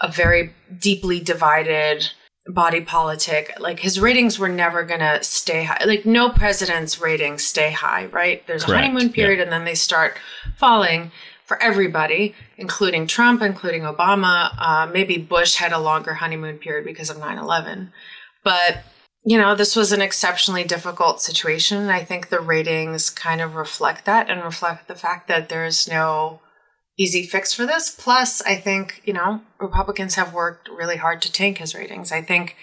[0.01, 2.09] a very deeply divided
[2.47, 3.53] body politic.
[3.59, 5.83] Like his ratings were never going to stay high.
[5.85, 8.45] Like no president's ratings stay high right?
[8.47, 8.83] There's Correct.
[8.83, 9.43] a honeymoon period yeah.
[9.43, 10.17] and then they start
[10.57, 11.11] falling
[11.45, 14.53] for everybody including trump including obama.
[14.57, 17.91] Uh, maybe bush had a longer honeymoon period because of 9-11
[18.43, 18.83] but
[19.25, 21.89] you know this was an exceptionally difficult situation.
[21.89, 26.39] I think the ratings kind of reflect that and reflect the fact that there's no
[26.99, 27.89] easy fix for this.
[27.89, 32.11] Plus, I think, you know, Republicans have worked really hard to tank his ratings.
[32.11, 32.57] I think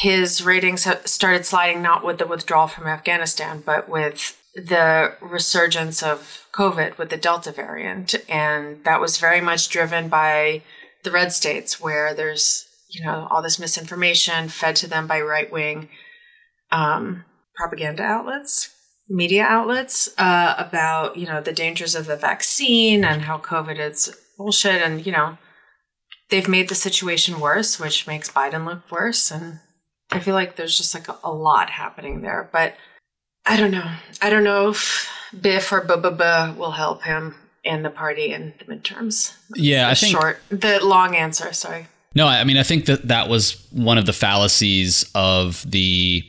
[0.00, 6.02] his ratings have started sliding not with the withdrawal from Afghanistan, but with the resurgence
[6.02, 8.14] of COVID with the Delta variant.
[8.28, 10.62] And that was very much driven by
[11.02, 15.50] the red states where there's, you know, all this misinformation fed to them by right
[15.50, 15.88] wing
[16.70, 17.24] um,
[17.56, 18.74] propaganda outlets
[19.12, 24.16] media outlets uh, about you know the dangers of the vaccine and how COVID is
[24.36, 25.38] bullshit, and you know
[26.30, 29.30] they've made the situation worse, which makes Biden look worse.
[29.30, 29.60] And
[30.10, 32.74] I feel like there's just like a, a lot happening there, but
[33.46, 33.90] I don't know.
[34.20, 38.64] I don't know if BIF or Bubba will help him and the party in the
[38.64, 39.36] midterms.
[39.54, 41.52] yeah, I think short, the long answer.
[41.52, 41.86] Sorry.
[42.14, 46.24] No, I mean I think that that was one of the fallacies of the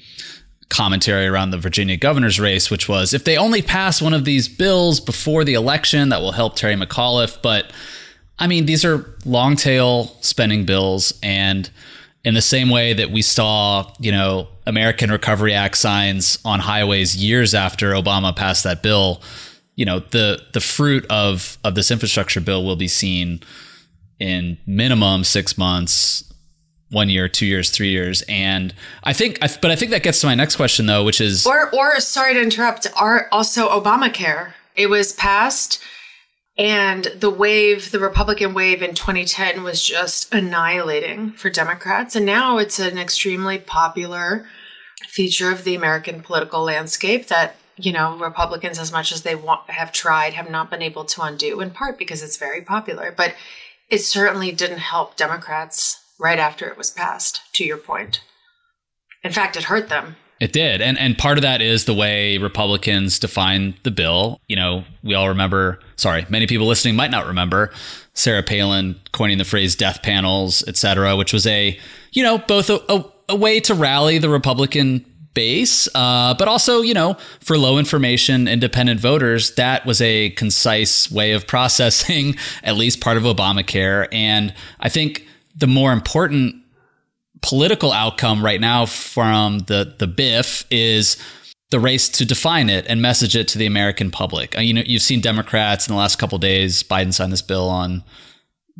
[0.73, 4.47] commentary around the Virginia governor's race, which was if they only pass one of these
[4.47, 7.41] bills before the election, that will help Terry McAuliffe.
[7.41, 7.71] But
[8.39, 11.13] I mean, these are long tail spending bills.
[11.21, 11.69] And
[12.25, 17.15] in the same way that we saw, you know, American Recovery Act signs on highways
[17.15, 19.21] years after Obama passed that bill,
[19.75, 23.41] you know, the the fruit of of this infrastructure bill will be seen
[24.19, 26.32] in minimum six months,
[26.93, 30.27] one year, two years, three years, and I think, but I think that gets to
[30.27, 34.53] my next question though, which is, or, or sorry to interrupt, are also Obamacare.
[34.75, 35.81] It was passed,
[36.57, 42.57] and the wave, the Republican wave in 2010, was just annihilating for Democrats, and now
[42.57, 44.45] it's an extremely popular
[45.07, 49.69] feature of the American political landscape that you know Republicans, as much as they want
[49.69, 51.59] have tried, have not been able to undo.
[51.59, 53.33] In part because it's very popular, but
[53.89, 58.21] it certainly didn't help Democrats right after it was passed, to your point.
[59.23, 60.15] In fact, it hurt them.
[60.39, 60.81] It did.
[60.81, 64.41] And and part of that is the way Republicans define the bill.
[64.47, 67.71] You know, we all remember, sorry, many people listening might not remember
[68.13, 71.79] Sarah Palin coining the phrase death panels, et cetera, which was a,
[72.11, 76.81] you know, both a, a, a way to rally the Republican base, uh, but also,
[76.81, 82.75] you know, for low information independent voters, that was a concise way of processing at
[82.75, 84.07] least part of Obamacare.
[84.11, 86.55] And I think the more important
[87.41, 91.17] political outcome right now from the the BIF is
[91.69, 94.55] the race to define it and message it to the American public.
[94.55, 96.83] Uh, you know, you've seen Democrats in the last couple days.
[96.83, 98.03] Biden signed this bill on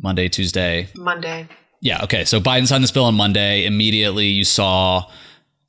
[0.00, 0.88] Monday, Tuesday.
[0.94, 1.48] Monday.
[1.80, 2.04] Yeah.
[2.04, 2.24] Okay.
[2.24, 3.66] So Biden signed this bill on Monday.
[3.66, 5.10] Immediately, you saw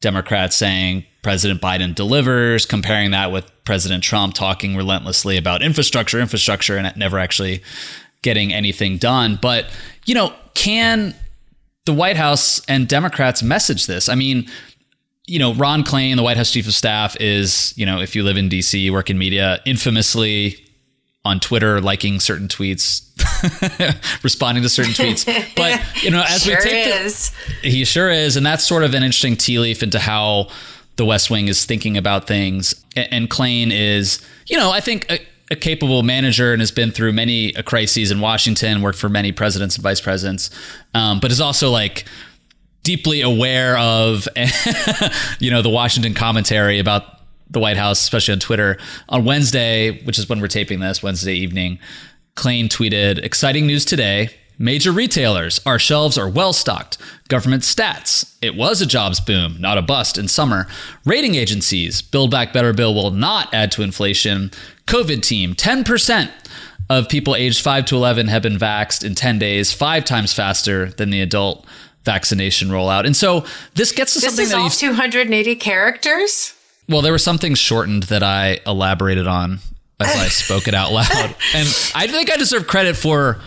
[0.02, 6.78] Democrats saying President Biden delivers, comparing that with President Trump talking relentlessly about infrastructure, infrastructure,
[6.78, 7.64] and it never actually
[8.26, 9.40] getting anything done.
[9.42, 9.68] But
[10.06, 11.16] you know, can
[11.86, 14.10] the White House and Democrats message this?
[14.10, 14.50] I mean,
[15.28, 18.24] you know, Ron Klain, the White House chief of staff, is, you know, if you
[18.24, 20.58] live in DC, work in media, infamously
[21.24, 23.04] on Twitter liking certain tweets,
[24.24, 25.26] responding to certain tweets.
[25.56, 27.32] But, you know, as sure we take is.
[27.62, 28.36] The, he sure is.
[28.36, 30.50] And that's sort of an interesting tea leaf into how
[30.98, 32.84] the West Wing is thinking about things.
[32.96, 35.12] And, and Klain is, you know, I think.
[35.12, 35.18] Uh,
[35.52, 39.76] a capable manager and has been through many crises in Washington, worked for many presidents
[39.76, 40.50] and vice presidents,
[40.94, 42.06] um, but is also like
[42.84, 44.28] deeply aware of,
[45.40, 47.04] you know, the Washington commentary about
[47.50, 48.78] the White House, especially on Twitter.
[49.10, 51.80] On Wednesday, which is when we're taping this, Wednesday evening,
[52.36, 54.30] Klain tweeted, exciting news today.
[54.58, 56.98] Major retailers, our shelves are well stocked.
[57.28, 60.68] Government stats, it was a jobs boom, not a bust in summer.
[61.06, 64.52] Rating agencies, Build Back Better bill will not add to inflation.
[64.88, 66.32] COVID team, 10%
[66.90, 70.88] of people aged 5 to 11 have been vaxxed in 10 days, five times faster
[70.92, 71.66] than the adult
[72.04, 73.06] vaccination rollout.
[73.06, 76.54] And so this gets to this something is that all you've 280 characters.
[76.88, 79.60] well, there were some things shortened that I elaborated on
[80.00, 83.40] as I spoke it out loud, and I think I deserve credit for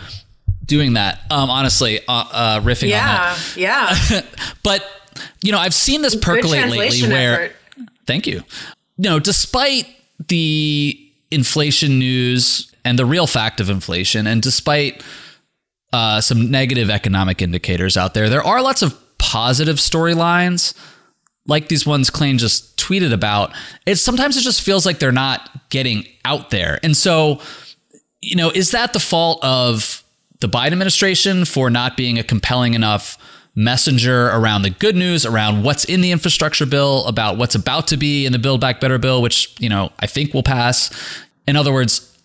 [0.68, 1.20] doing that.
[1.30, 3.54] Um, honestly, uh, uh, riffing on that.
[3.56, 4.20] Yeah, yeah.
[4.62, 4.84] But
[5.42, 7.08] you know, I've seen this percolate lately.
[7.08, 7.56] Where effort.
[8.06, 8.42] thank you.
[8.96, 9.86] You know, despite
[10.28, 10.98] the
[11.30, 15.02] inflation news and the real fact of inflation, and despite
[15.92, 20.74] uh, some negative economic indicators out there, there are lots of positive storylines
[21.48, 23.52] like these ones Klain just tweeted about.
[23.86, 26.78] it sometimes it just feels like they're not getting out there.
[26.84, 27.40] And so,
[28.20, 30.04] you know, is that the fault of
[30.40, 33.18] the Biden administration for not being a compelling enough
[33.54, 37.96] messenger around the good news, around what's in the infrastructure bill, about what's about to
[37.96, 40.90] be in the Build Back Better bill, which, you know, I think will pass.
[41.46, 42.16] In other words,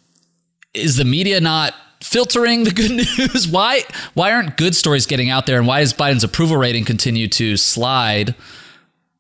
[0.74, 1.74] is the media not
[2.04, 3.48] filtering the good news?
[3.48, 3.82] Why
[4.14, 7.58] why aren't good stories getting out there and why does Biden's approval rating continue to
[7.58, 8.36] slide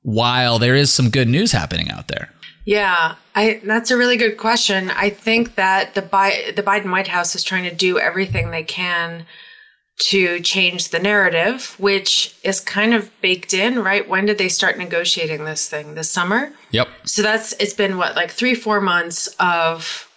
[0.03, 2.32] while there is some good news happening out there?
[2.65, 4.89] Yeah, I that's a really good question.
[4.91, 8.63] I think that the Bi- the Biden White House is trying to do everything they
[8.63, 9.25] can
[10.09, 14.07] to change the narrative, which is kind of baked in, right?
[14.07, 15.95] When did they start negotiating this thing?
[15.95, 16.53] This summer?
[16.71, 16.87] Yep.
[17.03, 20.09] So that's it's been what like 3-4 months of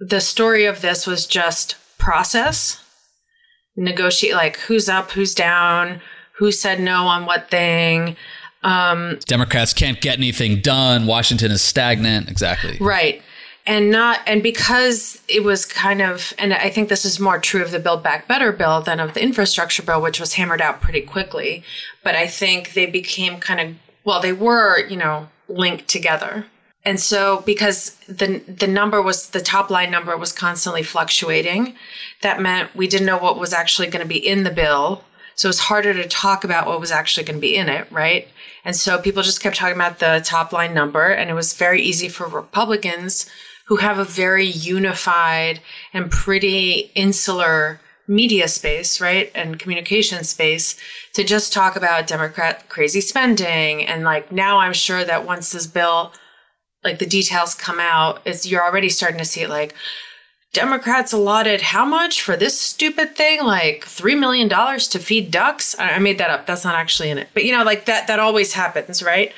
[0.00, 2.84] the story of this was just process
[3.76, 6.00] negotiate like who's up, who's down,
[6.38, 8.16] who said no on what thing.
[8.64, 11.06] Um, Democrats can't get anything done.
[11.06, 12.30] Washington is stagnant.
[12.30, 12.78] Exactly.
[12.80, 13.22] Right.
[13.66, 17.62] And not and because it was kind of and I think this is more true
[17.62, 20.80] of the Build Back Better bill than of the infrastructure bill, which was hammered out
[20.80, 21.62] pretty quickly.
[22.02, 26.46] But I think they became kind of well, they were, you know, linked together.
[26.84, 31.74] And so because the the number was the top line number was constantly fluctuating,
[32.20, 35.04] that meant we didn't know what was actually going to be in the bill.
[35.36, 37.90] So it was harder to talk about what was actually going to be in it,
[37.90, 38.28] right?
[38.64, 41.82] And so people just kept talking about the top line number, and it was very
[41.82, 43.28] easy for Republicans
[43.66, 45.60] who have a very unified
[45.92, 49.30] and pretty insular media space, right?
[49.34, 50.76] And communication space
[51.14, 53.86] to just talk about Democrat crazy spending.
[53.86, 56.12] And like now I'm sure that once this bill,
[56.82, 59.74] like the details come out, it's you're already starting to see it like
[60.54, 63.42] Democrats allotted how much for this stupid thing?
[63.42, 65.78] Like three million dollars to feed ducks?
[65.78, 66.46] I I made that up.
[66.46, 67.28] That's not actually in it.
[67.34, 69.32] But you know, like that that always happens, right?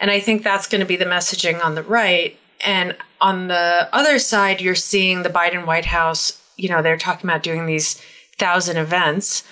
[0.00, 2.36] And I think that's going to be the messaging on the right.
[2.64, 7.30] And on the other side, you're seeing the Biden White House, you know, they're talking
[7.30, 8.00] about doing these
[8.36, 9.44] thousand events.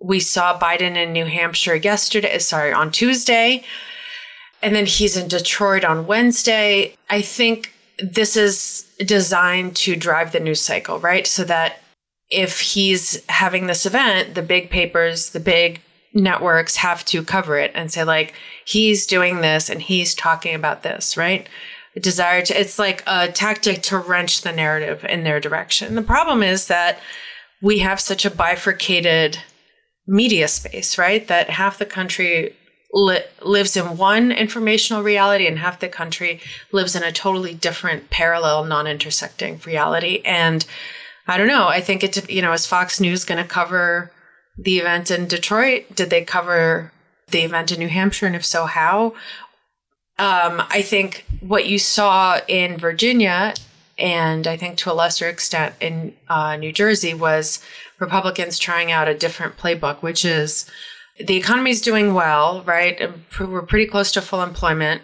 [0.00, 3.64] We saw Biden in New Hampshire yesterday, sorry, on Tuesday.
[4.62, 6.96] And then he's in Detroit on Wednesday.
[7.08, 11.26] I think this is designed to drive the news cycle, right?
[11.26, 11.80] So that
[12.30, 15.80] if he's having this event, the big papers, the big
[16.14, 20.82] networks have to cover it and say, like, he's doing this and he's talking about
[20.82, 21.48] this, right?
[22.00, 25.94] Desire to, it's like a tactic to wrench the narrative in their direction.
[25.94, 26.98] The problem is that
[27.62, 29.38] we have such a bifurcated
[30.06, 31.26] media space, right?
[31.28, 32.54] That half the country
[32.94, 36.40] li- lives in one informational reality and half the country
[36.72, 40.22] lives in a totally different parallel non-intersecting reality.
[40.24, 40.64] And
[41.26, 44.12] i don't know i think it you know is fox news going to cover
[44.56, 45.86] the event in detroit?
[45.94, 46.92] Did they cover
[47.28, 48.26] the event in new hampshire?
[48.26, 49.14] And if so how?
[50.16, 53.54] Um, i think what you saw in virginia
[53.98, 57.60] and i think to a lesser extent in uh, new jersey was
[57.98, 60.70] republicans trying out a different playbook which is
[61.18, 63.00] the economy is doing well, right?
[63.38, 65.02] We're pretty close to full employment.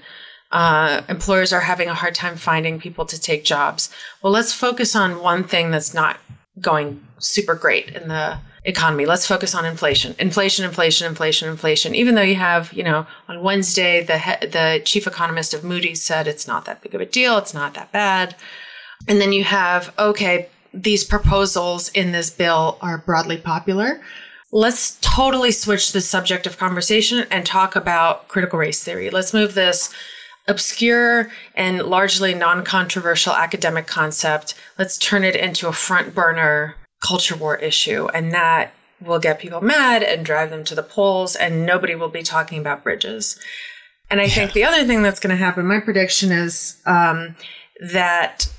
[0.50, 3.88] Uh, employers are having a hard time finding people to take jobs.
[4.22, 6.18] Well, let's focus on one thing that's not
[6.60, 9.06] going super great in the economy.
[9.06, 10.16] Let's focus on inflation.
[10.18, 11.94] Inflation, inflation, inflation, inflation.
[11.94, 16.02] Even though you have, you know, on Wednesday, the he- the chief economist of Moody's
[16.02, 17.38] said it's not that big of a deal.
[17.38, 18.34] It's not that bad.
[19.08, 24.00] And then you have, okay, these proposals in this bill are broadly popular
[24.52, 29.10] let's totally switch the subject of conversation and talk about critical race theory.
[29.10, 29.92] Let's move this
[30.48, 37.36] obscure and largely non controversial academic concept, let's turn it into a front burner culture
[37.36, 38.08] war issue.
[38.12, 42.08] And that will get people mad and drive them to the polls, and nobody will
[42.08, 43.38] be talking about bridges.
[44.10, 44.30] And I yeah.
[44.30, 47.36] think the other thing that's going to happen, my prediction is um,
[47.80, 48.52] that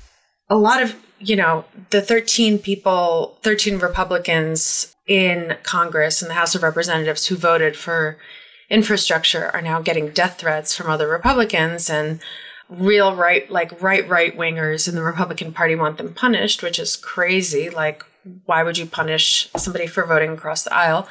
[0.48, 6.54] a lot of, you know, the 13 people, 13 Republicans in Congress and the House
[6.54, 8.18] of Representatives who voted for
[8.70, 12.20] infrastructure are now getting death threats from other Republicans and
[12.68, 16.96] real right like right right wingers in the Republican Party want them punished, which is
[16.96, 17.68] crazy.
[17.68, 18.04] Like
[18.46, 21.08] why would you punish somebody for voting across the aisle?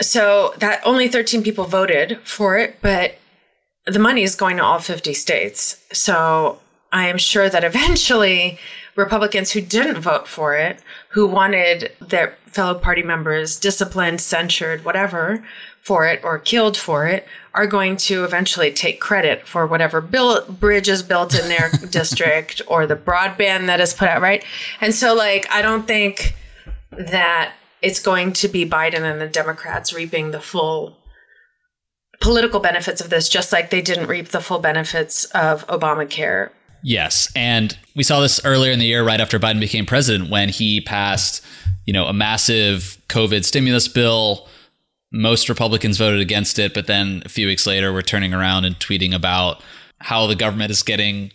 [0.00, 3.18] So that only 13 people voted for it, but
[3.84, 5.82] the money is going to all 50 states.
[5.92, 6.60] So
[6.92, 8.58] I am sure that eventually
[8.96, 10.80] Republicans who didn't vote for it,
[11.10, 15.44] who wanted their fellow party members disciplined, censured, whatever,
[15.80, 20.88] for it or killed for it are going to eventually take credit for whatever bridge
[20.88, 24.44] is built in their district or the broadband that is put out, right?
[24.80, 26.34] And so, like, I don't think
[26.90, 30.98] that it's going to be Biden and the Democrats reaping the full
[32.20, 36.50] political benefits of this, just like they didn't reap the full benefits of Obamacare.
[36.82, 37.30] Yes.
[37.34, 40.80] And we saw this earlier in the year, right after Biden became president, when he
[40.80, 41.44] passed,
[41.86, 44.48] you know, a massive COVID stimulus bill
[45.10, 48.78] most Republicans voted against it, but then a few weeks later we're turning around and
[48.78, 49.62] tweeting about
[50.00, 51.32] how the government is getting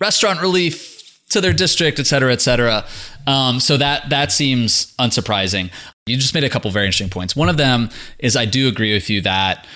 [0.00, 2.84] restaurant relief to their district, et cetera, et cetera.
[3.26, 5.70] Um, so that that seems unsurprising.
[6.06, 7.34] You just made a couple very interesting points.
[7.34, 7.88] One of them
[8.18, 9.66] is I do agree with you that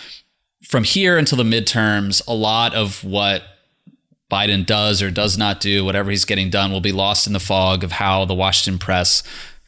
[0.63, 3.43] from here until the midterms, a lot of what
[4.31, 7.41] Biden does or does not do, whatever he's getting done, will be lost in the
[7.41, 9.23] fog of how the Washington press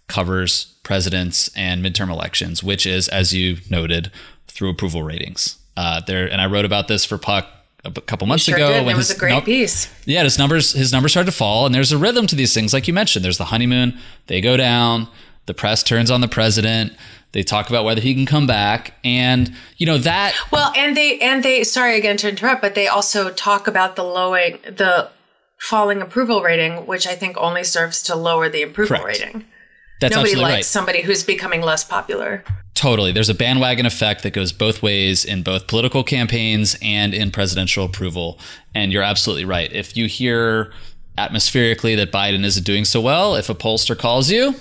[0.07, 4.11] covers presidents and midterm elections, which is, as you noted,
[4.49, 5.59] through approval ratings.
[5.77, 7.47] Uh, there, and I wrote about this for Puck
[7.85, 8.73] a couple months sure ago.
[8.73, 8.87] Did.
[8.87, 9.89] When it was his, a great no, piece.
[10.05, 12.75] Yeah, his numbers his numbers started to fall, and there's a rhythm to these things,
[12.75, 13.25] like you mentioned.
[13.25, 15.09] There's the honeymoon; they go down.
[15.47, 16.93] The press turns on the president.
[17.33, 20.35] They talk about whether he can come back, and you know that.
[20.51, 21.63] Well, and they and they.
[21.63, 25.11] Sorry again to interrupt, but they also talk about the lowering the
[25.59, 29.21] falling approval rating, which I think only serves to lower the approval Correct.
[29.21, 29.45] rating.
[30.01, 30.65] That's Nobody likes right.
[30.65, 32.43] somebody who's becoming less popular.
[32.75, 33.13] Totally.
[33.13, 37.85] There's a bandwagon effect that goes both ways in both political campaigns and in presidential
[37.85, 38.39] approval.
[38.75, 39.71] And you're absolutely right.
[39.71, 40.73] If you hear
[41.19, 44.55] atmospherically that Biden isn't doing so well, if a pollster calls you,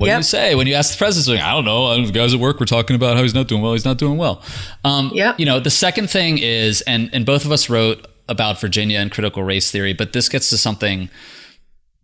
[0.00, 0.16] what yep.
[0.16, 1.44] do you say when you ask the president?
[1.44, 2.06] I don't know.
[2.06, 3.74] The guys at work were talking about how he's not doing well.
[3.74, 4.42] He's not doing well.
[4.82, 5.38] Um, yep.
[5.38, 9.10] You know, the second thing is, and and both of us wrote about Virginia and
[9.10, 11.10] critical race theory, but this gets to something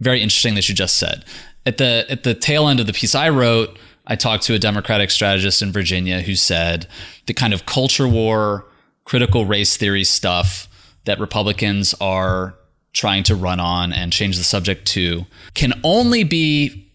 [0.00, 1.24] very interesting that you just said
[1.66, 4.58] at the at the tail end of the piece I wrote, I talked to a
[4.58, 6.86] Democratic strategist in Virginia who said
[7.26, 8.64] the kind of culture war,
[9.04, 10.68] critical race theory stuff
[11.04, 12.54] that Republicans are
[12.92, 16.85] trying to run on and change the subject to can only be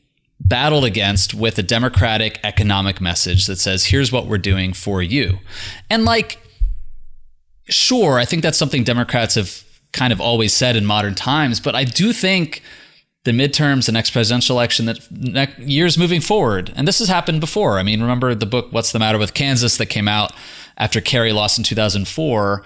[0.43, 5.39] battled against with a democratic economic message that says here's what we're doing for you.
[5.89, 6.39] And like
[7.69, 9.63] sure, I think that's something Democrats have
[9.93, 12.61] kind of always said in modern times, but I do think
[13.23, 16.73] the midterms, the next presidential election, that years moving forward.
[16.75, 17.77] And this has happened before.
[17.77, 20.33] I mean, remember the book "What's the Matter with Kansas" that came out
[20.77, 22.63] after Kerry lost in 2004.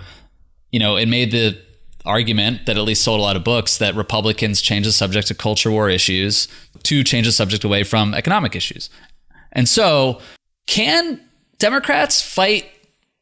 [0.71, 1.57] You know, it made the
[2.05, 5.35] argument that at least sold a lot of books that Republicans change the subject to
[5.35, 6.47] culture war issues
[6.83, 8.89] to change the subject away from economic issues.
[9.51, 10.21] And so,
[10.67, 11.19] can
[11.57, 12.65] Democrats fight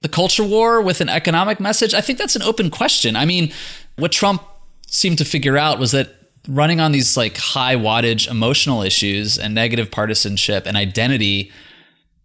[0.01, 1.93] the culture war with an economic message?
[1.93, 3.15] I think that's an open question.
[3.15, 3.51] I mean,
[3.97, 4.41] what Trump
[4.87, 6.15] seemed to figure out was that
[6.47, 11.51] running on these like high wattage emotional issues and negative partisanship and identity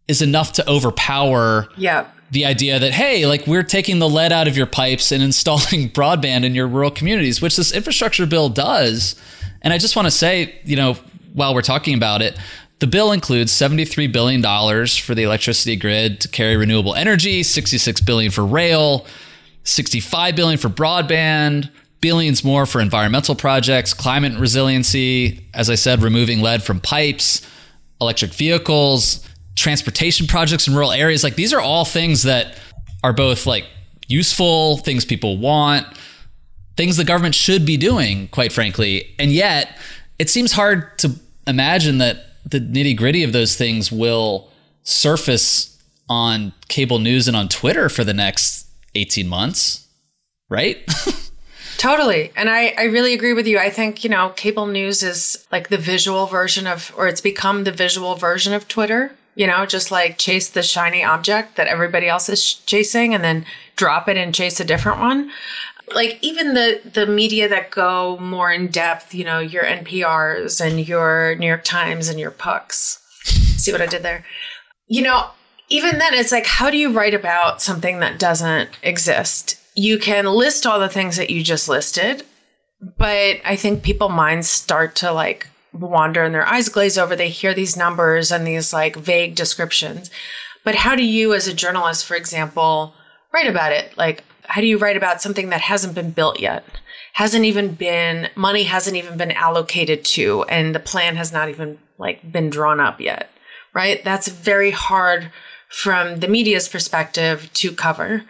[0.09, 2.06] is enough to overpower yeah.
[2.30, 5.90] the idea that hey like we're taking the lead out of your pipes and installing
[5.90, 9.14] broadband in your rural communities which this infrastructure bill does
[9.62, 10.94] and i just want to say you know
[11.34, 12.36] while we're talking about it
[12.80, 14.40] the bill includes $73 billion
[14.86, 19.04] for the electricity grid to carry renewable energy, 66 billion for rail,
[19.64, 26.40] 65 billion for broadband, billions more for environmental projects, climate resiliency, as I said, removing
[26.40, 27.42] lead from pipes,
[28.00, 29.27] electric vehicles,
[29.59, 31.24] transportation projects in rural areas.
[31.24, 32.56] Like these are all things that
[33.02, 33.66] are both like
[34.06, 35.86] useful, things people want,
[36.76, 39.14] things the government should be doing, quite frankly.
[39.18, 39.76] And yet,
[40.18, 41.12] it seems hard to
[41.46, 44.50] imagine that the nitty gritty of those things will
[44.84, 45.76] surface
[46.09, 49.86] on cable news and on Twitter for the next 18 months,
[50.48, 50.78] right?
[51.78, 52.32] Totally.
[52.34, 53.59] And I, I really agree with you.
[53.59, 57.64] I think, you know, cable news is like the visual version of, or it's become
[57.64, 62.09] the visual version of Twitter, you know, just like chase the shiny object that everybody
[62.09, 65.30] else is chasing and then drop it and chase a different one.
[65.95, 70.86] like even the the media that go more in depth, you know, your NPRs and
[70.86, 72.99] your New York Times and your pucks.
[73.57, 74.24] See what I did there?
[74.89, 75.30] You know,
[75.68, 79.57] even then it's like how do you write about something that doesn't exist?
[79.76, 82.24] You can list all the things that you just listed,
[82.99, 85.47] but I think people minds start to like
[85.86, 87.14] wander and their eyes glaze over.
[87.14, 90.10] They hear these numbers and these like vague descriptions.
[90.64, 92.94] But how do you as a journalist, for example,
[93.32, 93.96] write about it?
[93.96, 96.64] Like how do you write about something that hasn't been built yet?
[97.14, 101.78] Hasn't even been money hasn't even been allocated to and the plan has not even
[101.98, 103.30] like been drawn up yet.
[103.74, 104.02] Right?
[104.02, 105.30] That's very hard
[105.68, 108.24] from the media's perspective to cover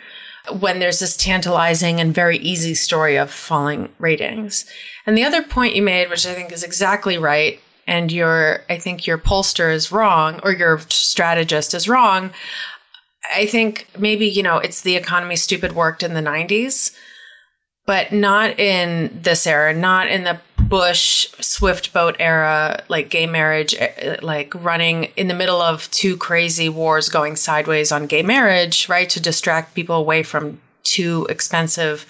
[0.53, 4.65] when there's this tantalizing and very easy story of falling ratings.
[5.07, 8.79] And the other point you made, which I think is exactly right, and your I
[8.79, 12.31] think your pollster is wrong or your strategist is wrong.
[13.35, 16.95] I think maybe, you know, it's the economy stupid worked in the 90s,
[17.87, 20.39] but not in this era, not in the
[20.69, 26.17] Bush Swift boat era, like gay marriage, eh, like running in the middle of two
[26.17, 29.09] crazy wars going sideways on gay marriage, right?
[29.11, 32.07] To distract people away from too expensive,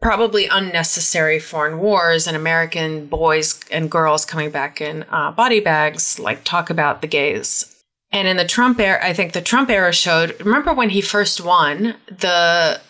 [0.00, 6.18] probably unnecessary foreign wars and American boys and girls coming back in uh, body bags,
[6.18, 7.74] like talk about the gays
[8.10, 11.40] and in the Trump era, I think the Trump era showed, remember when he first
[11.42, 12.80] won, the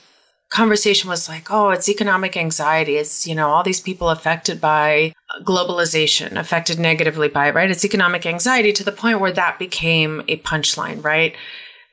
[0.51, 2.97] conversation was like, oh, it's economic anxiety.
[2.97, 7.71] It's, you know, all these people affected by uh, globalization, affected negatively by it, right?
[7.71, 11.35] It's economic anxiety to the point where that became a punchline, right?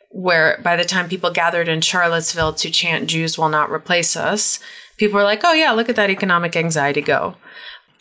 [0.10, 4.60] Where by the time people gathered in Charlottesville to chant Jews will not replace us,
[4.98, 7.36] people were like, oh, yeah, look at that economic anxiety go.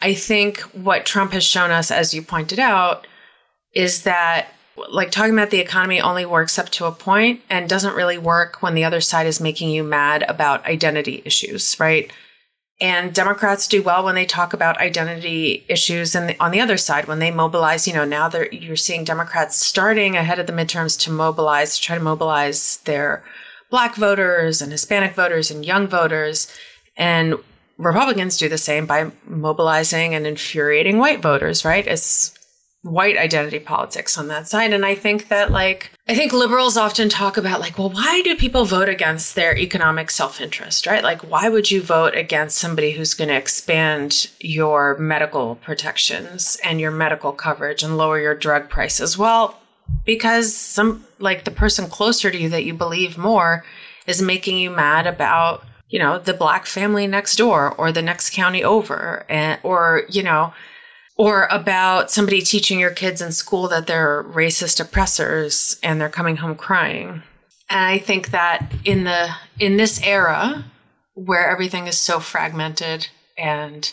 [0.00, 3.06] I think what Trump has shown us, as you pointed out,
[3.72, 7.94] is that like talking about the economy only works up to a point and doesn't
[7.94, 12.12] really work when the other side is making you mad about identity issues, right?
[12.80, 17.06] And Democrats do well when they talk about identity issues and on the other side
[17.06, 21.12] when they mobilize, you know, now you're seeing Democrats starting ahead of the midterms to
[21.12, 23.22] mobilize, to try to mobilize their
[23.70, 26.52] black voters and Hispanic voters and young voters
[26.96, 27.36] and
[27.78, 31.86] Republicans do the same by mobilizing and infuriating white voters, right?
[31.86, 32.38] It's
[32.84, 34.74] white identity politics on that side.
[34.74, 38.36] And I think that, like, I think liberals often talk about, like, well, why do
[38.36, 41.02] people vote against their economic self interest, right?
[41.02, 46.78] Like, why would you vote against somebody who's going to expand your medical protections and
[46.78, 49.16] your medical coverage and lower your drug prices?
[49.16, 49.58] Well,
[50.04, 53.64] because some, like, the person closer to you that you believe more
[54.06, 58.30] is making you mad about, you know, the black family next door or the next
[58.30, 60.52] county over, and, or, you know,
[61.16, 66.36] or about somebody teaching your kids in school that they're racist oppressors and they're coming
[66.36, 67.22] home crying.
[67.70, 70.64] And I think that in the in this era
[71.14, 73.08] where everything is so fragmented
[73.38, 73.92] and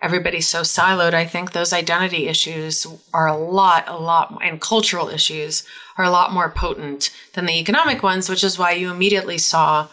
[0.00, 5.08] everybody's so siloed, I think those identity issues are a lot, a lot, and cultural
[5.08, 5.64] issues
[5.96, 9.88] are a lot more potent than the economic ones, which is why you immediately saw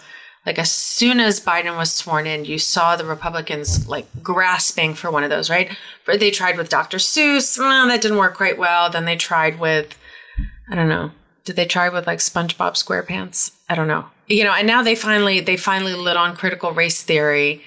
[0.46, 5.12] like as soon as Biden was sworn in, you saw the Republicans like grasping for
[5.12, 5.78] one of those, right?
[6.06, 6.98] But They tried with Dr.
[6.98, 8.90] Seuss, well, that didn't work quite well.
[8.90, 9.98] Then they tried with,
[10.70, 11.12] I don't know,
[11.46, 13.52] did they try with like SpongeBob SquarePants?
[13.70, 14.06] I don't know.
[14.28, 17.62] You know, and now they finally they finally lit on critical race theory,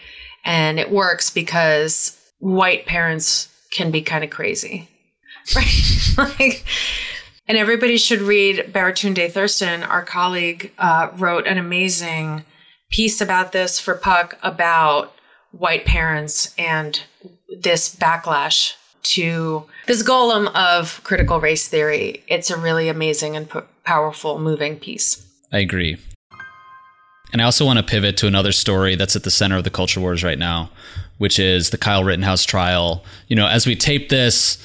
[0.44, 4.88] and it works because white parents can be kind of crazy,
[5.56, 6.14] right?
[6.38, 6.64] like
[7.46, 12.44] and everybody should read Baratunde Thurston, our colleague, uh, wrote an amazing
[12.90, 15.14] piece about this for Puck about
[15.52, 17.02] white parents and
[17.48, 22.24] this backlash to this golem of critical race theory.
[22.26, 25.26] It's a really amazing and p- powerful, moving piece.
[25.52, 25.98] I agree.
[27.32, 29.70] And I also want to pivot to another story that's at the center of the
[29.70, 30.70] culture wars right now,
[31.18, 33.04] which is the Kyle Rittenhouse trial.
[33.28, 34.58] You know, as we tape this,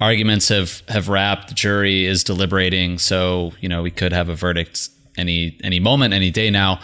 [0.00, 4.34] arguments have have wrapped, the jury is deliberating, so, you know, we could have a
[4.34, 6.80] verdict any any moment, any day now.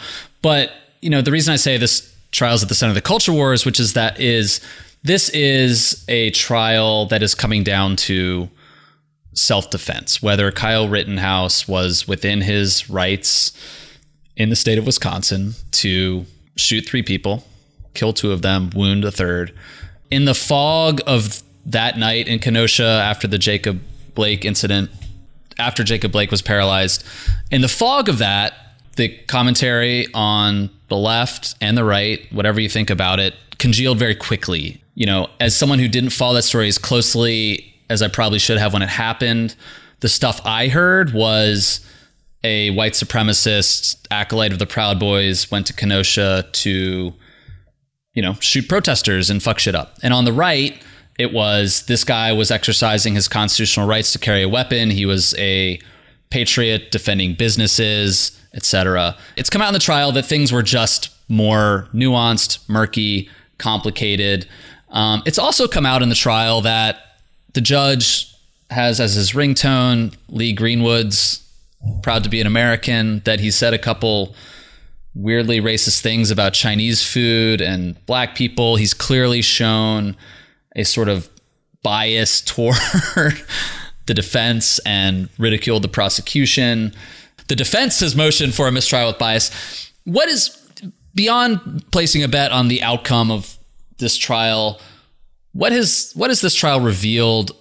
[0.47, 0.71] But
[1.01, 3.33] you know, the reason I say this trial is at the center of the culture
[3.33, 4.61] wars, which is that is
[5.03, 8.49] this is a trial that is coming down to
[9.33, 13.51] self-defense, whether Kyle Rittenhouse was within his rights
[14.37, 16.25] in the state of Wisconsin to
[16.55, 17.43] shoot three people,
[17.93, 19.53] kill two of them, wound a third.
[20.09, 23.81] In the fog of that night in Kenosha after the Jacob
[24.15, 24.91] Blake incident,
[25.59, 27.03] after Jacob Blake was paralyzed,
[27.51, 28.53] in the fog of that,
[28.97, 34.15] the commentary on the left and the right, whatever you think about it, congealed very
[34.15, 34.81] quickly.
[34.95, 38.57] You know, as someone who didn't follow that story as closely as I probably should
[38.57, 39.55] have when it happened,
[40.01, 41.79] the stuff I heard was
[42.43, 47.13] a white supremacist acolyte of the Proud Boys went to Kenosha to
[48.17, 49.95] you know, shoot protesters and fuck shit up.
[50.01, 50.81] And on the right,
[51.19, 54.89] it was this guy was exercising his constitutional rights to carry a weapon.
[54.89, 55.79] He was a
[56.31, 59.15] patriot defending businesses, etc.
[59.37, 64.47] It's come out in the trial that things were just more nuanced, murky, complicated.
[64.89, 66.97] Um, it's also come out in the trial that
[67.53, 68.33] the judge
[68.69, 71.47] has as his ringtone Lee Greenwood's
[72.01, 74.35] proud to be an American, that he said a couple
[75.13, 78.75] weirdly racist things about Chinese food and black people.
[78.75, 80.15] He's clearly shown
[80.75, 81.29] a sort of
[81.83, 82.75] bias toward
[84.05, 86.93] the defense and ridiculed the prosecution.
[87.47, 89.51] The defense has motioned for a mistrial with bias.
[90.03, 90.49] What is
[91.15, 93.57] beyond placing a bet on the outcome of
[93.97, 94.79] this trial?
[95.53, 97.51] What has what has this trial revealed,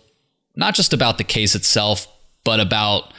[0.55, 2.07] not just about the case itself,
[2.45, 3.13] but about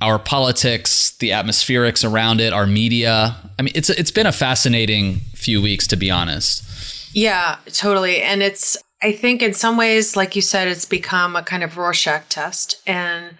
[0.00, 3.36] our politics, the atmospherics around it, our media?
[3.58, 7.14] I mean, it's it's been a fascinating few weeks, to be honest.
[7.14, 8.22] Yeah, totally.
[8.22, 11.76] And it's I think in some ways, like you said, it's become a kind of
[11.76, 12.80] Rorschach test.
[12.86, 13.36] And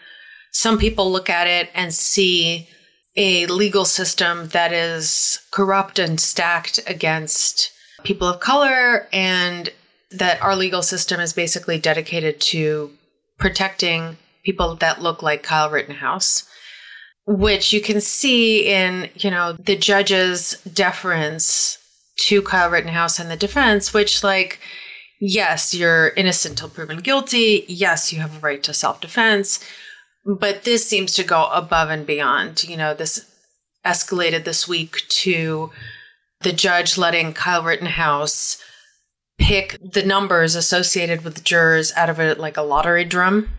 [0.53, 2.69] some people look at it and see
[3.17, 7.73] a legal system that is corrupt and stacked against
[8.05, 9.71] people of color, and
[10.11, 12.91] that our legal system is basically dedicated to
[13.39, 16.49] protecting people that look like Kyle Rittenhouse
[17.27, 21.79] which you can see in, you know, the judge's deference
[22.17, 24.59] to Kyle Rittenhouse and the defense, which like
[25.21, 27.65] yes, you're innocent till proven guilty.
[27.69, 29.65] Yes, you have a right to self defense.
[30.25, 32.64] But this seems to go above and beyond.
[32.64, 33.29] You know, this
[33.85, 35.70] escalated this week to
[36.41, 38.62] the judge letting Kyle Rittenhouse
[39.39, 43.51] pick the numbers associated with jurors out of a like a lottery drum.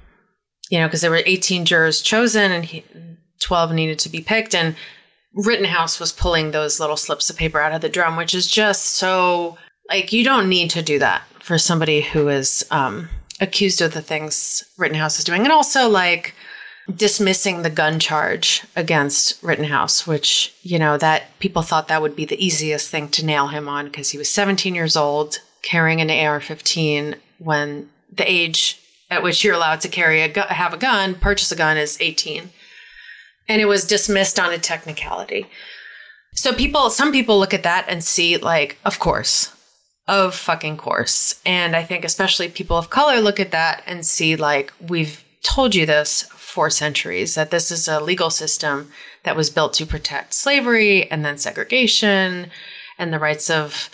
[0.69, 2.83] You know, because there were 18 jurors chosen and he,
[3.41, 4.55] 12 needed to be picked.
[4.55, 4.75] And
[5.33, 8.85] Rittenhouse was pulling those little slips of paper out of the drum, which is just
[8.85, 9.57] so
[9.89, 13.09] like you don't need to do that for somebody who is um,
[13.41, 16.33] accused of the things Rittenhouse is doing, and also like
[16.93, 22.25] dismissing the gun charge against Rittenhouse, which you know that people thought that would be
[22.25, 26.09] the easiest thing to nail him on because he was 17 years old carrying an
[26.09, 28.79] AR-15 when the age
[29.09, 31.97] at which you're allowed to carry a gu- have a gun, purchase a gun is
[32.01, 32.49] 18.
[33.47, 35.47] And it was dismissed on a technicality.
[36.35, 39.53] So people some people look at that and see like of course
[40.07, 41.39] of fucking course.
[41.45, 45.75] And I think especially people of color look at that and see like we've told
[45.75, 46.23] you this
[46.53, 48.91] for centuries that this is a legal system
[49.23, 52.51] that was built to protect slavery and then segregation
[52.99, 53.89] and the rights of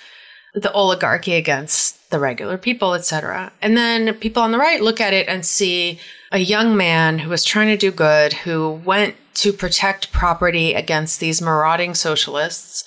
[0.53, 3.53] the oligarchy against the regular people, etc.
[3.61, 6.01] And then people on the right look at it and see
[6.33, 11.21] a young man who was trying to do good, who went to protect property against
[11.21, 12.83] these marauding socialists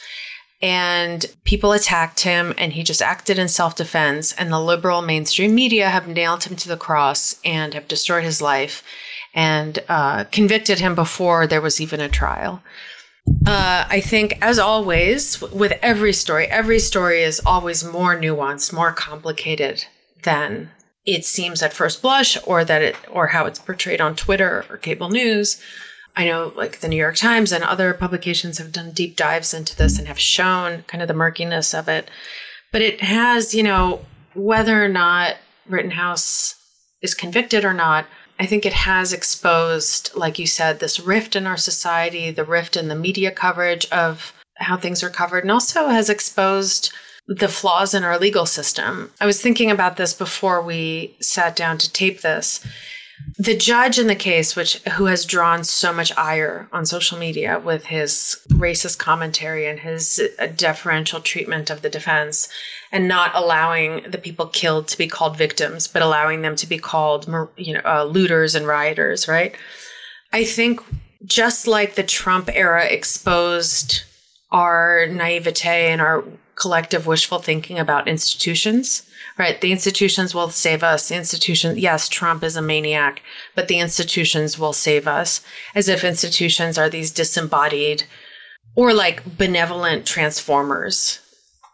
[0.60, 5.88] and people attacked him and he just acted in self-defense and the liberal mainstream media
[5.88, 8.84] have nailed him to the cross and have destroyed his life
[9.34, 12.62] and uh, convicted him before there was even a trial
[13.46, 18.92] uh, i think as always with every story every story is always more nuanced more
[18.92, 19.84] complicated
[20.22, 20.70] than
[21.04, 24.76] it seems at first blush or that it or how it's portrayed on twitter or
[24.76, 25.60] cable news
[26.14, 29.76] I know like the New York Times and other publications have done deep dives into
[29.76, 32.10] this and have shown kind of the murkiness of it.
[32.70, 34.04] But it has, you know,
[34.34, 36.54] whether or not Rittenhouse
[37.00, 38.06] is convicted or not,
[38.42, 42.76] I think it has exposed, like you said, this rift in our society, the rift
[42.76, 46.92] in the media coverage of how things are covered, and also has exposed
[47.28, 49.12] the flaws in our legal system.
[49.20, 52.66] I was thinking about this before we sat down to tape this
[53.38, 57.58] the judge in the case, which who has drawn so much ire on social media
[57.58, 60.20] with his racist commentary and his
[60.56, 62.48] deferential treatment of the defense,
[62.92, 66.78] and not allowing the people killed to be called victims, but allowing them to be
[66.78, 67.26] called,
[67.56, 69.56] you know, uh, looters and rioters, right?
[70.32, 70.80] I think
[71.24, 74.02] just like the Trump era exposed
[74.50, 76.22] our naivete and our
[76.54, 79.02] collective wishful thinking about institutions
[79.38, 79.60] right?
[79.60, 81.08] The institutions will save us.
[81.08, 83.22] The yes, Trump is a maniac,
[83.54, 85.40] but the institutions will save us
[85.74, 88.04] as if institutions are these disembodied
[88.74, 91.20] or like benevolent transformers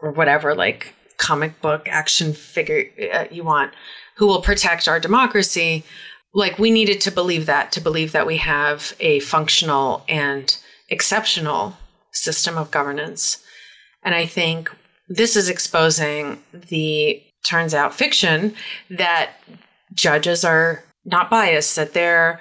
[0.00, 3.72] or whatever, like comic book action figure uh, you want,
[4.16, 5.84] who will protect our democracy.
[6.32, 10.56] Like we needed to believe that, to believe that we have a functional and
[10.88, 11.76] exceptional
[12.12, 13.42] system of governance.
[14.02, 14.70] And I think
[15.08, 18.54] this is exposing the turns out fiction
[18.90, 19.32] that
[19.94, 22.40] judges are not biased, that they're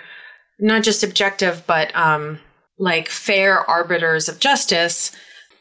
[0.59, 2.39] not just objective, but um,
[2.77, 5.11] like fair arbiters of justice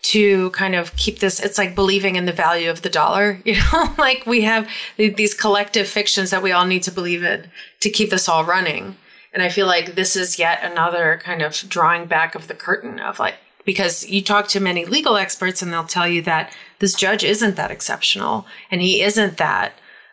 [0.07, 3.57] to kind of keep this it's like believing in the value of the dollar you
[3.57, 3.94] know?
[3.98, 7.50] Like we have these collective fictions that we all need to believe in
[7.80, 8.96] to keep this all running.
[9.32, 13.00] And i feel like this is yet another kind of drawing back of the curtain
[13.00, 13.34] of like
[13.64, 17.57] because you talk to many legal experts and they'll tell you that this judge isn't
[17.57, 19.72] that exceptional and he isn't that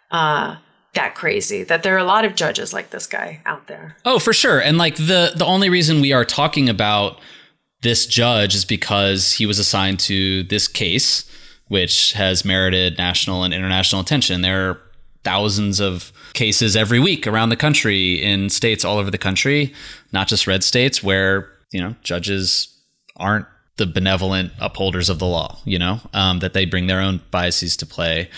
[0.10, 0.58] uh,
[0.94, 3.96] that crazy that there are a lot of judges like this guy out there.
[4.06, 4.60] Oh for sure.
[4.60, 7.20] And like the the only reason we are talking about
[7.84, 11.30] this judge is because he was assigned to this case
[11.68, 14.80] which has merited national and international attention there are
[15.24, 19.74] thousands of cases every week around the country in states all over the country
[20.12, 22.70] not just red states where you know judges
[23.18, 23.46] aren't
[23.78, 27.76] the benevolent upholders of the law, you know, um, that they bring their own biases
[27.78, 28.30] to play.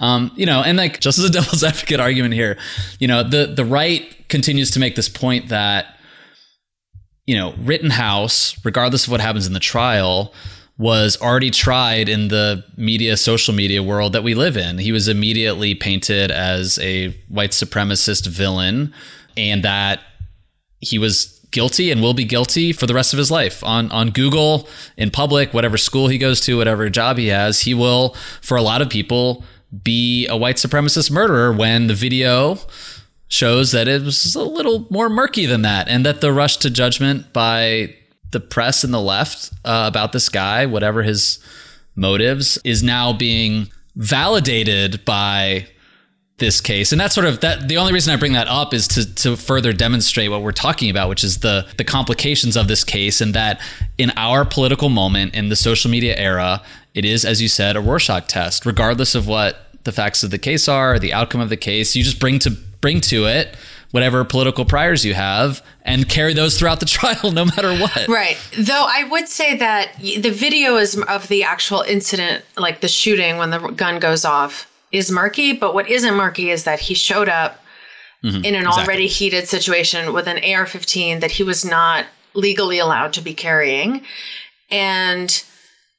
[0.00, 2.58] Um, you know, and like just as a devil's advocate argument here,
[2.98, 5.98] you know, the the right continues to make this point that,
[7.32, 10.34] you know, Rittenhouse, regardless of what happens in the trial,
[10.76, 14.76] was already tried in the media, social media world that we live in.
[14.76, 18.92] He was immediately painted as a white supremacist villain,
[19.34, 20.00] and that
[20.80, 24.10] he was guilty and will be guilty for the rest of his life on on
[24.10, 24.68] Google
[24.98, 28.62] in public whatever school he goes to whatever job he has he will for a
[28.62, 29.44] lot of people
[29.84, 32.58] be a white supremacist murderer when the video
[33.32, 36.68] shows that it was a little more murky than that and that the rush to
[36.68, 37.94] judgment by
[38.30, 41.38] the press and the left uh, about this guy whatever his
[41.96, 45.66] motives is now being validated by
[46.36, 46.92] this case.
[46.92, 49.36] And that's sort of that the only reason i bring that up is to to
[49.36, 53.32] further demonstrate what we're talking about which is the the complications of this case and
[53.34, 53.60] that
[53.96, 56.60] in our political moment in the social media era
[56.94, 58.66] it is as you said a rorschach test.
[58.66, 62.02] Regardless of what the facts of the case are the outcome of the case you
[62.02, 63.56] just bring to bring to it
[63.92, 68.08] whatever political priors you have and carry those throughout the trial no matter what.
[68.08, 68.36] Right.
[68.58, 73.36] Though I would say that the video is of the actual incident like the shooting
[73.36, 77.28] when the gun goes off is murky, but what isn't murky is that he showed
[77.28, 77.62] up
[78.22, 78.82] mm-hmm, in an exactly.
[78.82, 83.34] already heated situation with an AR 15 that he was not legally allowed to be
[83.34, 84.02] carrying.
[84.70, 85.42] And,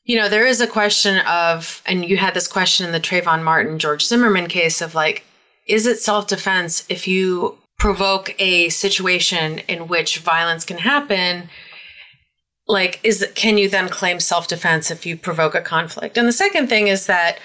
[0.04, 3.44] you know, there is a question of, and you had this question in the Trayvon
[3.44, 5.26] Martin, George Zimmerman case of like,
[5.68, 11.50] is it self defense if you provoke a situation in which violence can happen?
[12.68, 16.18] Like, is can you then claim self defense if you provoke a conflict?
[16.18, 17.40] And the second thing is that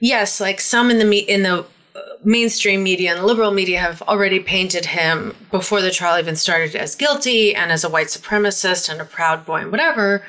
[0.00, 4.40] yes, like some in the in the uh, mainstream media and liberal media have already
[4.40, 9.00] painted him before the trial even started as guilty and as a white supremacist and
[9.00, 10.22] a proud boy and whatever.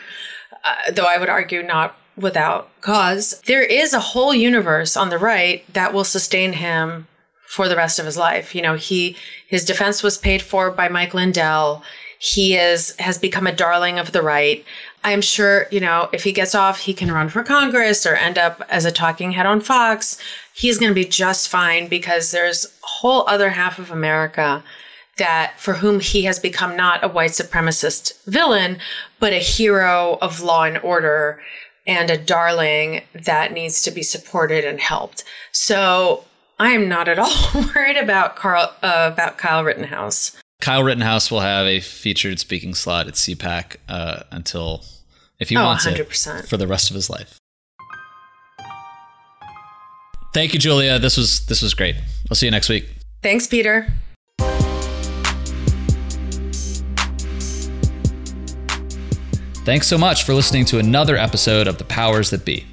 [0.64, 3.42] Uh, though I would argue not without cause.
[3.46, 7.08] There is a whole universe on the right that will sustain him
[7.50, 8.54] for the rest of his life.
[8.54, 11.84] You know, he his defense was paid for by Mike Lindell.
[12.20, 14.64] He is has become a darling of the right.
[15.04, 18.38] I'm sure, you know, if he gets off, he can run for Congress or end
[18.38, 20.20] up as a talking head on Fox.
[20.54, 24.64] He's going to be just fine because there's a whole other half of America
[25.18, 28.78] that for whom he has become not a white supremacist villain,
[29.20, 31.42] but a hero of law and order
[31.88, 35.24] and a darling that needs to be supported and helped.
[35.52, 36.26] So
[36.60, 37.32] I am not at all
[37.76, 40.36] worried about Carl uh, about Kyle Rittenhouse.
[40.60, 44.84] Kyle Rittenhouse will have a featured speaking slot at CPAC uh, until,
[45.40, 46.44] if he oh, wants 100%.
[46.44, 47.38] it, for the rest of his life.
[50.34, 51.00] Thank you, Julia.
[51.00, 51.96] This was this was great.
[52.30, 52.88] I'll see you next week.
[53.24, 53.92] Thanks, Peter.
[59.66, 62.66] Thanks so much for listening to another episode of The Powers That Be.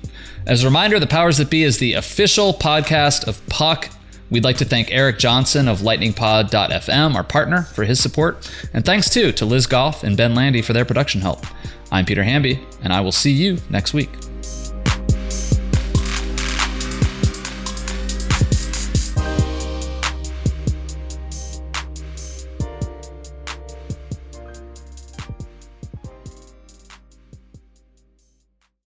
[0.47, 3.91] As a reminder, The Powers That Be is the official podcast of Puck
[4.31, 8.51] We'd like to thank Eric Johnson of lightningpod.fm, our partner, for his support.
[8.73, 11.47] And thanks too to Liz Goff and Ben Landy for their production help.
[11.93, 14.11] I'm Peter Hamby, and I will see you next week.